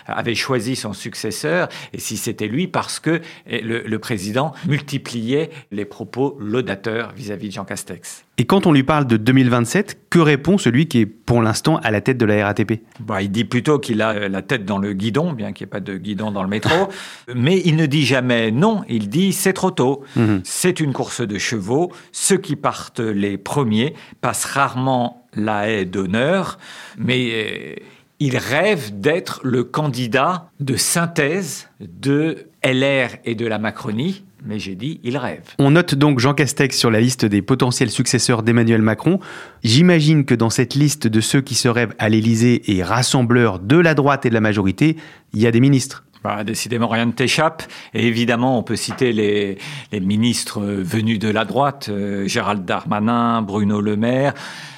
avait 0.07 0.35
choisi 0.35 0.75
son 0.75 0.93
successeur 0.93 1.69
et 1.93 1.99
si 1.99 2.17
c'était 2.17 2.47
lui 2.47 2.67
parce 2.67 2.99
que 2.99 3.21
le, 3.47 3.83
le, 3.83 3.99
président 3.99 4.53
multipliait 4.67 5.49
les 5.71 5.85
propos 5.85 6.37
laudateurs 6.39 7.13
vis-à-vis 7.13 7.47
de 7.47 7.53
Jean 7.53 7.65
Castex? 7.65 8.24
Et 8.37 8.45
quand 8.45 8.67
on 8.67 8.73
lui 8.73 8.83
parle 8.83 9.07
de 9.07 9.15
2027, 9.15 10.07
que 10.09 10.19
répond 10.19 10.57
celui 10.57 10.87
qui 10.87 10.99
est 10.99 11.05
pour 11.05 11.41
l'instant 11.41 11.77
à 11.77 11.89
la 11.89 12.01
tête 12.01 12.17
de 12.17 12.25
la 12.25 12.45
RATP 12.45 12.81
bah, 12.99 13.21
Il 13.21 13.31
dit 13.31 13.45
plutôt 13.45 13.79
qu'il 13.79 14.01
a 14.01 14.27
la 14.27 14.41
tête 14.41 14.65
dans 14.65 14.77
le 14.77 14.91
guidon, 14.91 15.31
bien 15.31 15.53
qu'il 15.53 15.65
n'y 15.65 15.69
ait 15.69 15.71
pas 15.71 15.79
de 15.79 15.97
guidon 15.97 16.31
dans 16.31 16.43
le 16.43 16.49
métro, 16.49 16.89
mais 17.33 17.61
il 17.63 17.77
ne 17.77 17.85
dit 17.85 18.05
jamais 18.05 18.51
non, 18.51 18.83
il 18.89 19.07
dit 19.07 19.31
c'est 19.31 19.53
trop 19.53 19.71
tôt. 19.71 20.03
Mhm. 20.17 20.41
C'est 20.43 20.81
une 20.81 20.91
course 20.91 21.21
de 21.21 21.37
chevaux. 21.37 21.93
Ceux 22.11 22.37
qui 22.37 22.57
partent 22.57 22.99
les 22.99 23.37
premiers 23.37 23.93
passent 24.19 24.45
rarement 24.45 25.25
la 25.33 25.69
haie 25.69 25.85
d'honneur, 25.85 26.57
mais 26.97 27.29
euh, 27.31 27.75
il 28.19 28.37
rêve 28.37 28.99
d'être 28.99 29.39
le 29.43 29.63
candidat 29.63 30.49
de 30.59 30.75
synthèse 30.75 31.69
de 31.79 32.47
LR 32.63 33.09
et 33.23 33.35
de 33.35 33.45
la 33.45 33.59
Macronie. 33.59 34.24
Mais 34.45 34.59
j'ai 34.59 34.75
dit, 34.75 34.99
il 35.03 35.17
rêve. 35.17 35.41
On 35.57 35.71
note 35.71 35.95
donc 35.95 36.19
Jean 36.19 36.33
Castex 36.33 36.77
sur 36.77 36.91
la 36.91 37.01
liste 37.01 37.25
des 37.25 37.41
potentiels 37.41 37.89
successeurs 37.89 38.43
d'Emmanuel 38.43 38.81
Macron. 38.81 39.19
J'imagine 39.63 40.23
que 40.23 40.35
dans 40.35 40.51
cette 40.51 40.75
liste 40.75 41.07
de 41.07 41.19
ceux 41.19 41.41
qui 41.41 41.55
se 41.55 41.67
rêvent 41.67 41.95
à 41.97 42.09
l'Élysée 42.09 42.75
et 42.75 42.83
rassembleurs 42.83 43.59
de 43.59 43.77
la 43.77 43.95
droite 43.95 44.25
et 44.25 44.29
de 44.29 44.35
la 44.35 44.41
majorité, 44.41 44.97
il 45.33 45.41
y 45.41 45.47
a 45.47 45.51
des 45.51 45.59
ministres. 45.59 46.03
Bah, 46.23 46.43
décidément, 46.43 46.87
rien 46.87 47.05
ne 47.05 47.11
t'échappe. 47.11 47.63
Et 47.93 48.07
évidemment, 48.07 48.57
on 48.57 48.63
peut 48.63 48.75
citer 48.75 49.13
les, 49.13 49.57
ministres 49.99 50.61
venus 50.61 51.19
de 51.19 51.29
la 51.29 51.45
droite, 51.45 51.89
euh, 51.89 52.27
Gérald 52.27 52.65
Darmanin, 52.65 53.41
Bruno 53.41 53.79
Le 53.79 53.95
Maire. 53.95 54.33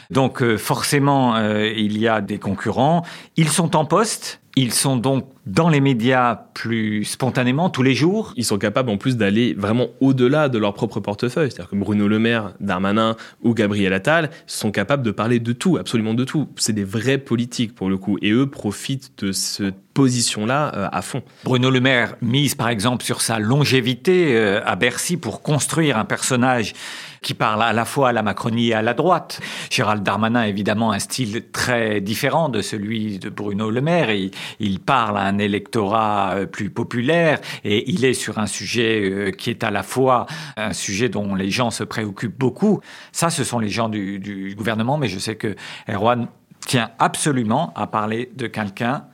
Donc 0.10 0.42
euh, 0.42 0.58
forcément, 0.58 1.36
euh, 1.36 1.72
il 1.76 1.98
y 1.98 2.08
a 2.08 2.20
des 2.20 2.38
concurrents. 2.38 3.04
Ils 3.38 3.50
sont 3.50 3.76
en 3.76 3.86
poste. 3.86 4.42
Ils 4.58 4.74
sont 4.74 4.98
donc 4.98 5.30
dans 5.48 5.70
les 5.70 5.80
médias 5.80 6.36
plus 6.54 7.06
spontanément 7.06 7.70
tous 7.70 7.84
les 7.84 7.96
jours. 7.96 8.34
Ils 8.36 8.46
sont 8.46 8.58
capables 8.58 8.90
en 8.90 8.98
plus 8.98 9.18
d'aller 9.18 9.54
vraiment 9.58 9.88
au-delà 10.02 10.50
de 10.50 10.58
leur 10.58 10.74
propre 10.74 11.00
portefeuille. 11.00 11.52
C'est-à-dire 11.52 11.70
que 11.70 11.76
Bruno 11.76 12.08
Le 12.08 12.20
Maire, 12.20 12.54
Darmanin 12.60 13.16
ou 13.44 13.54
Gabriel 13.54 13.94
Attal 13.94 14.30
sont 14.46 14.72
capables 14.72 15.04
de 15.04 15.12
parler 15.12 15.40
de 15.40 15.54
tout, 15.54 15.78
absolument 15.78 16.14
de 16.14 16.26
tout. 16.26 16.50
C'est 16.58 16.74
des 16.74 16.84
vrais 16.84 17.18
politiques 17.18 17.74
pour 17.74 17.90
le 17.90 17.98
coup. 17.98 18.18
Et 18.22 18.32
eux 18.32 18.48
profitent 18.48 19.12
de 19.20 19.32
cette 19.32 19.76
position-là 19.94 20.72
euh, 20.76 20.88
à 20.92 21.02
fond. 21.02 21.24
Bruno 21.44 21.72
Le 21.72 21.80
Maire 21.80 22.16
mise 22.22 22.54
par 22.54 22.70
exemple 22.70 23.04
sur 23.04 23.22
sa 23.22 23.40
longévité 23.40 24.36
euh, 24.36 24.62
à 24.64 24.76
Bercy 24.76 25.18
pour 25.18 25.42
construire 25.42 25.98
un 25.98 26.06
personnage 26.06 26.74
qui 27.22 27.34
parle 27.34 27.64
à 27.64 27.74
la 27.74 27.84
fois 27.84 28.10
à 28.10 28.12
la 28.12 28.22
Macronie 28.22 28.70
et 28.70 28.74
à 28.74 28.82
la 28.82 28.94
droite. 28.94 29.42
Gérald 29.72 30.04
Darmanin, 30.04 30.44
évidemment, 30.44 30.92
un 30.92 31.00
style 31.00 31.46
très 31.52 32.00
différent 32.00 32.48
de 32.48 32.62
celui 32.62 33.18
de 33.18 33.30
Bruno 33.30 33.72
Le 33.72 33.82
Maire. 33.82 34.12
Il, 34.12 34.32
il 34.60 34.80
parle 34.80 35.18
à 35.18 35.22
un 35.22 35.37
électorat 35.40 36.34
euh, 36.36 36.46
plus 36.46 36.70
populaire 36.70 37.40
et 37.64 37.90
il 37.90 38.06
est 38.06 38.14
sur 38.14 38.40
un 38.40 38.48
sujet 38.48 39.10
euh, 39.10 39.32
qui 39.32 39.50
est 39.50 39.64
à 39.64 39.72
la 39.72 39.84
fois 39.84 40.26
un 40.56 40.74
sujet 40.74 41.10
dont 41.10 41.36
les 41.36 41.50
gens 41.50 41.72
se 41.72 41.84
préoccupent 41.84 42.38
beaucoup. 42.38 42.82
Ça, 43.12 43.30
ce 43.30 43.44
sont 43.44 43.60
les 43.60 43.70
gens 43.70 43.90
du, 43.90 44.20
du 44.20 44.56
gouvernement, 44.56 44.98
mais 44.98 45.08
je 45.08 45.20
sais 45.20 45.36
que 45.36 45.56
Erwan 45.90 46.28
tient 46.66 46.92
absolument 47.00 47.74
à 47.76 47.88
parler 47.88 48.30
de 48.36 48.48
quelqu'un 48.48 49.06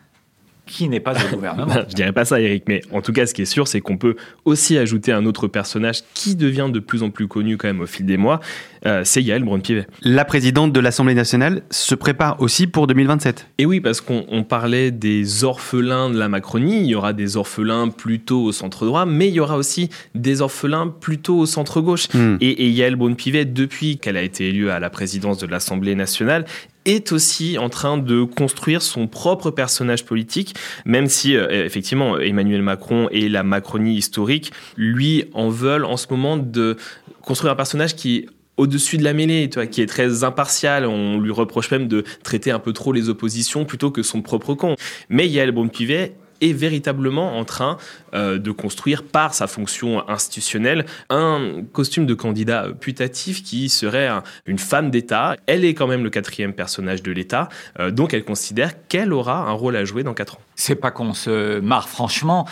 qui 0.66 0.88
n'est 0.90 1.00
pas 1.00 1.14
au 1.14 1.30
gouvernement. 1.36 1.74
je 1.90 1.96
dirais 1.96 2.12
pas 2.14 2.26
ça, 2.26 2.40
Eric, 2.40 2.64
mais 2.68 2.82
en 2.92 3.02
tout 3.02 3.14
cas, 3.14 3.26
ce 3.26 3.34
qui 3.34 3.42
est 3.42 3.46
sûr, 3.46 3.68
c'est 3.68 3.82
qu'on 3.82 3.98
peut 3.98 4.16
aussi 4.46 4.78
ajouter 4.78 5.12
un 5.12 5.26
autre 5.26 5.48
personnage 5.48 6.02
qui 6.14 6.36
devient 6.36 6.70
de 6.72 6.80
plus 6.80 7.04
en 7.04 7.10
plus 7.10 7.28
connu 7.28 7.58
quand 7.58 7.68
même 7.68 7.82
au 7.82 7.86
fil 7.86 8.06
des 8.06 8.18
mois, 8.18 8.40
euh, 8.86 9.02
c'est 9.04 9.22
Yael 9.22 9.44
Braun-Pivet. 9.44 9.88
La 10.02 10.26
présidente 10.26 10.74
de 10.74 10.80
l'Assemblée 10.80 11.14
nationale 11.14 11.64
se 11.70 11.96
prépare 11.96 12.42
aussi 12.42 12.68
pour 12.68 12.88
2027. 12.88 13.48
Et 13.58 13.66
oui, 13.66 13.80
parce 13.80 14.02
qu'on 14.02 14.44
parlait 14.44 14.92
des 14.92 15.44
orphelins 15.44 16.10
de 16.10 16.18
la 16.18 16.30
Macronie, 16.30 16.80
il 16.82 16.88
y 16.88 16.96
aura 16.96 17.14
des 17.14 17.38
orphelins 17.38 17.90
plutôt 17.90 18.44
au 18.44 18.52
centre 18.52 18.86
droit, 18.86 19.06
mais 19.06 19.30
il 19.30 19.34
y 19.34 19.40
aura 19.40 19.58
aussi 19.58 19.90
des 20.16 20.42
orphelins 20.42 20.88
plutôt 20.88 21.40
au 21.40 21.46
centre 21.46 21.82
gauche. 21.82 22.08
Hmm. 22.14 22.38
Et, 22.42 22.66
et 22.66 22.70
Yael 22.70 22.96
Braun-Pivet, 22.96 23.46
depuis 23.46 23.98
qu'elle 23.98 24.18
a 24.18 24.22
été 24.22 24.50
élue 24.50 24.70
à 24.70 24.80
la 24.80 24.90
présidence 24.90 25.38
de 25.38 25.48
l'Assemblée 25.48 25.96
nationale, 25.96 26.46
est 26.86 27.12
aussi 27.12 27.58
en 27.58 27.70
train 27.70 27.98
de 27.98 28.24
construire 28.24 28.82
son 28.82 29.08
propre 29.08 29.52
personnage 29.52 30.06
politique, 30.06 30.56
même 30.86 31.08
si 31.08 31.36
euh, 31.36 31.66
effectivement 31.66 32.18
Emmanuel 32.20 32.62
Macron 32.62 33.08
et 33.12 33.30
la 33.30 33.44
Macronie 33.44 33.96
historique 33.96 34.52
lui 34.78 35.26
en 35.34 35.50
veulent 35.50 35.86
en 35.86 35.98
ce 35.98 36.08
moment 36.10 36.38
de 36.38 36.78
construire 37.22 37.54
un 37.54 37.56
personnage 37.56 37.96
qui 37.96 38.28
au-dessus 38.58 38.98
de 38.98 39.04
la 39.04 39.14
mêlée, 39.14 39.50
qui 39.72 39.82
est 39.82 39.88
très 39.88 40.24
impartial. 40.24 40.86
On 40.86 41.20
lui 41.20 41.32
reproche 41.32 41.72
même 41.72 41.88
de 41.88 42.04
traiter 42.24 42.52
un 42.52 42.60
peu 42.60 42.74
trop 42.74 42.92
les 42.92 43.10
oppositions 43.10 43.66
plutôt 43.66 43.92
que 43.92 44.04
son 44.04 44.22
propre 44.22 44.54
camp. 44.54 44.76
Mais 45.10 45.28
Yael 45.28 45.52
Braun-Pivet 45.52 46.14
est 46.44 46.54
véritablement 46.54 47.38
en 47.38 47.46
train 47.46 47.78
euh, 48.14 48.38
de 48.38 48.52
construire 48.52 49.04
par 49.04 49.34
sa 49.34 49.48
fonction 49.48 50.08
institutionnelle 50.10 50.86
un 51.10 51.64
costume 51.72 52.06
de 52.06 52.14
candidat 52.14 52.68
putatif 52.80 53.44
qui 53.44 53.70
serait 53.70 54.10
une 54.46 54.60
femme 54.60 54.92
d'État. 54.92 55.36
Elle 55.46 55.66
est 55.66 55.74
quand 55.74 55.88
même 55.88 56.04
le 56.04 56.10
quatrième 56.10 56.54
personnage 56.54 57.02
de 57.02 57.12
l'État, 57.12 57.50
euh, 57.80 57.92
donc 57.92 58.14
elle 58.14 58.24
considère 58.24 58.88
qu'elle 58.88 59.14
aura 59.14 59.50
un 59.50 59.54
rôle 59.54 59.76
à 59.76 59.86
jouer 59.86 60.04
dans 60.04 60.14
quatre 60.14 60.36
ans. 60.36 60.42
C'est 60.56 60.76
pas 60.76 60.92
qu'on 60.92 61.14
se 61.14 61.60
marre 61.60 61.90
franchement, 61.90 62.48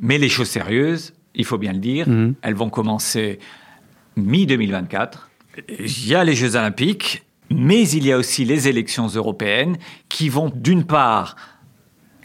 mais 0.00 0.18
les 0.18 0.28
choses 0.28 0.48
sérieuses, 0.48 1.14
il 1.34 1.44
faut 1.44 1.58
bien 1.58 1.72
le 1.72 1.78
dire, 1.78 2.08
mhm. 2.08 2.34
elles 2.42 2.54
vont 2.54 2.70
commencer 2.70 3.38
mi-2024. 4.16 5.28
Il 5.78 6.08
y 6.08 6.14
a 6.14 6.24
les 6.24 6.34
Jeux 6.34 6.56
olympiques, 6.56 7.24
mais 7.50 7.88
il 7.88 8.06
y 8.06 8.12
a 8.12 8.18
aussi 8.18 8.44
les 8.44 8.68
élections 8.68 9.06
européennes 9.06 9.76
qui 10.08 10.28
vont 10.28 10.52
d'une 10.54 10.84
part 10.84 11.36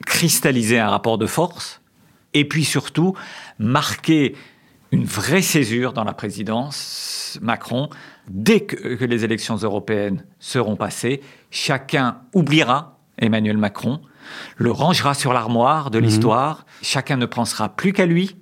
cristalliser 0.05 0.79
un 0.79 0.89
rapport 0.89 1.17
de 1.17 1.25
force 1.25 1.81
et 2.33 2.45
puis 2.47 2.65
surtout 2.65 3.13
marquer 3.59 4.35
une 4.91 5.05
vraie 5.05 5.41
césure 5.41 5.93
dans 5.93 6.03
la 6.03 6.13
présidence 6.13 7.39
Macron. 7.41 7.89
Dès 8.27 8.61
que, 8.61 9.03
les 9.03 9.25
élections 9.25 9.55
européennes 9.55 10.23
seront 10.39 10.75
passées, 10.75 11.21
chacun 11.51 12.17
oubliera 12.33 12.99
Emmanuel 13.17 13.57
Macron, 13.57 14.01
le 14.57 14.71
rangera 14.71 15.13
sur 15.13 15.33
l'armoire 15.33 15.91
de 15.91 15.99
mhm. 15.99 16.05
l'histoire, 16.05 16.65
chacun 16.81 17.17
ne 17.17 17.25
pensera 17.25 17.69
plus 17.69 17.93
qu'à 17.93 18.05
lui. 18.05 18.35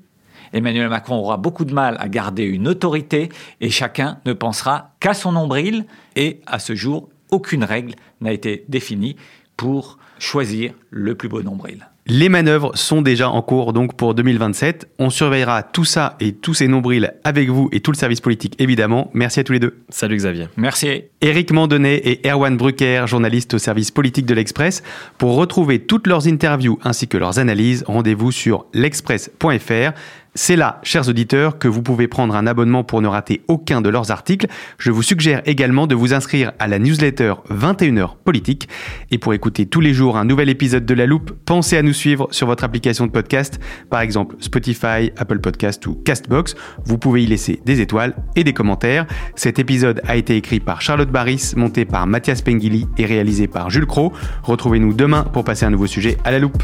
Emmanuel 0.53 0.89
Macron 0.89 1.15
aura 1.15 1.37
beaucoup 1.37 1.63
de 1.63 1.73
mal 1.73 1.95
à 1.99 2.09
garder 2.09 2.43
une 2.43 2.67
autorité 2.67 3.29
et 3.61 3.69
chacun 3.69 4.19
ne 4.25 4.33
pensera 4.33 4.91
qu'à 4.99 5.13
son 5.13 5.31
nombril. 5.31 5.85
Et 6.17 6.41
à 6.45 6.59
ce 6.59 6.75
jour, 6.75 7.09
aucune 7.29 7.63
règle 7.63 7.95
n'a 8.19 8.33
été 8.33 8.65
définie 8.67 9.15
pour 9.57 9.97
choisir 10.19 10.73
le 10.89 11.15
plus 11.15 11.29
beau 11.29 11.41
nombril. 11.41 11.87
Les 12.07 12.29
manœuvres 12.29 12.71
sont 12.75 13.01
déjà 13.01 13.29
en 13.29 13.41
cours 13.43 13.73
donc 13.73 13.95
pour 13.95 14.15
2027. 14.15 14.89
On 14.97 15.09
surveillera 15.09 15.61
tout 15.61 15.85
ça 15.85 16.17
et 16.19 16.33
tous 16.33 16.55
ces 16.55 16.67
nombrils 16.67 17.13
avec 17.23 17.49
vous 17.49 17.69
et 17.71 17.79
tout 17.79 17.91
le 17.91 17.95
service 17.95 18.21
politique 18.21 18.55
évidemment. 18.59 19.11
Merci 19.13 19.39
à 19.39 19.43
tous 19.43 19.53
les 19.53 19.59
deux. 19.59 19.77
Salut 19.89 20.17
Xavier. 20.17 20.47
Merci. 20.57 21.03
Éric 21.21 21.51
Mandonnet 21.51 22.01
et 22.03 22.27
Erwan 22.27 22.57
Brucker, 22.57 23.05
journalistes 23.05 23.53
au 23.53 23.59
service 23.59 23.91
politique 23.91 24.25
de 24.25 24.33
l'Express. 24.33 24.81
Pour 25.19 25.35
retrouver 25.35 25.79
toutes 25.79 26.07
leurs 26.07 26.27
interviews 26.27 26.79
ainsi 26.83 27.07
que 27.07 27.17
leurs 27.17 27.37
analyses, 27.37 27.83
rendez-vous 27.87 28.31
sur 28.31 28.65
l'express.fr. 28.73 29.93
C'est 30.33 30.55
là, 30.55 30.79
chers 30.83 31.09
auditeurs, 31.09 31.59
que 31.59 31.67
vous 31.67 31.81
pouvez 31.81 32.07
prendre 32.07 32.37
un 32.37 32.47
abonnement 32.47 32.85
pour 32.85 33.01
ne 33.01 33.07
rater 33.09 33.41
aucun 33.49 33.81
de 33.81 33.89
leurs 33.89 34.11
articles. 34.11 34.47
Je 34.77 34.89
vous 34.89 35.03
suggère 35.03 35.41
également 35.43 35.87
de 35.87 35.95
vous 35.95 36.13
inscrire 36.13 36.53
à 36.57 36.69
la 36.69 36.79
newsletter 36.79 37.33
21h 37.49 38.15
politique. 38.23 38.69
Et 39.11 39.17
pour 39.17 39.33
écouter 39.33 39.65
tous 39.65 39.81
les 39.81 39.93
jours 39.93 40.15
un 40.15 40.23
nouvel 40.23 40.47
épisode 40.47 40.85
de 40.85 40.93
La 40.93 41.05
Loupe, 41.05 41.31
pensez 41.45 41.75
à 41.75 41.81
nous 41.81 41.91
suivre 41.91 42.29
sur 42.31 42.47
votre 42.47 42.63
application 42.63 43.07
de 43.07 43.11
podcast, 43.11 43.59
par 43.89 43.99
exemple 43.99 44.37
Spotify, 44.39 45.11
Apple 45.17 45.39
Podcast 45.39 45.85
ou 45.85 45.95
Castbox. 45.95 46.55
Vous 46.85 46.97
pouvez 46.97 47.23
y 47.23 47.27
laisser 47.27 47.59
des 47.65 47.81
étoiles 47.81 48.15
et 48.37 48.45
des 48.45 48.53
commentaires. 48.53 49.07
Cet 49.35 49.59
épisode 49.59 50.01
a 50.07 50.15
été 50.15 50.37
écrit 50.37 50.61
par 50.61 50.81
Charlotte 50.81 51.11
Barris, 51.11 51.51
monté 51.57 51.83
par 51.83 52.07
Mathias 52.07 52.41
Pengili 52.41 52.87
et 52.97 53.05
réalisé 53.05 53.47
par 53.47 53.69
Jules 53.69 53.85
Cro. 53.85 54.13
Retrouvez-nous 54.43 54.93
demain 54.93 55.23
pour 55.23 55.43
passer 55.43 55.65
un 55.65 55.71
nouveau 55.71 55.87
sujet 55.87 56.17
à 56.23 56.31
La 56.31 56.39
Loupe. 56.39 56.63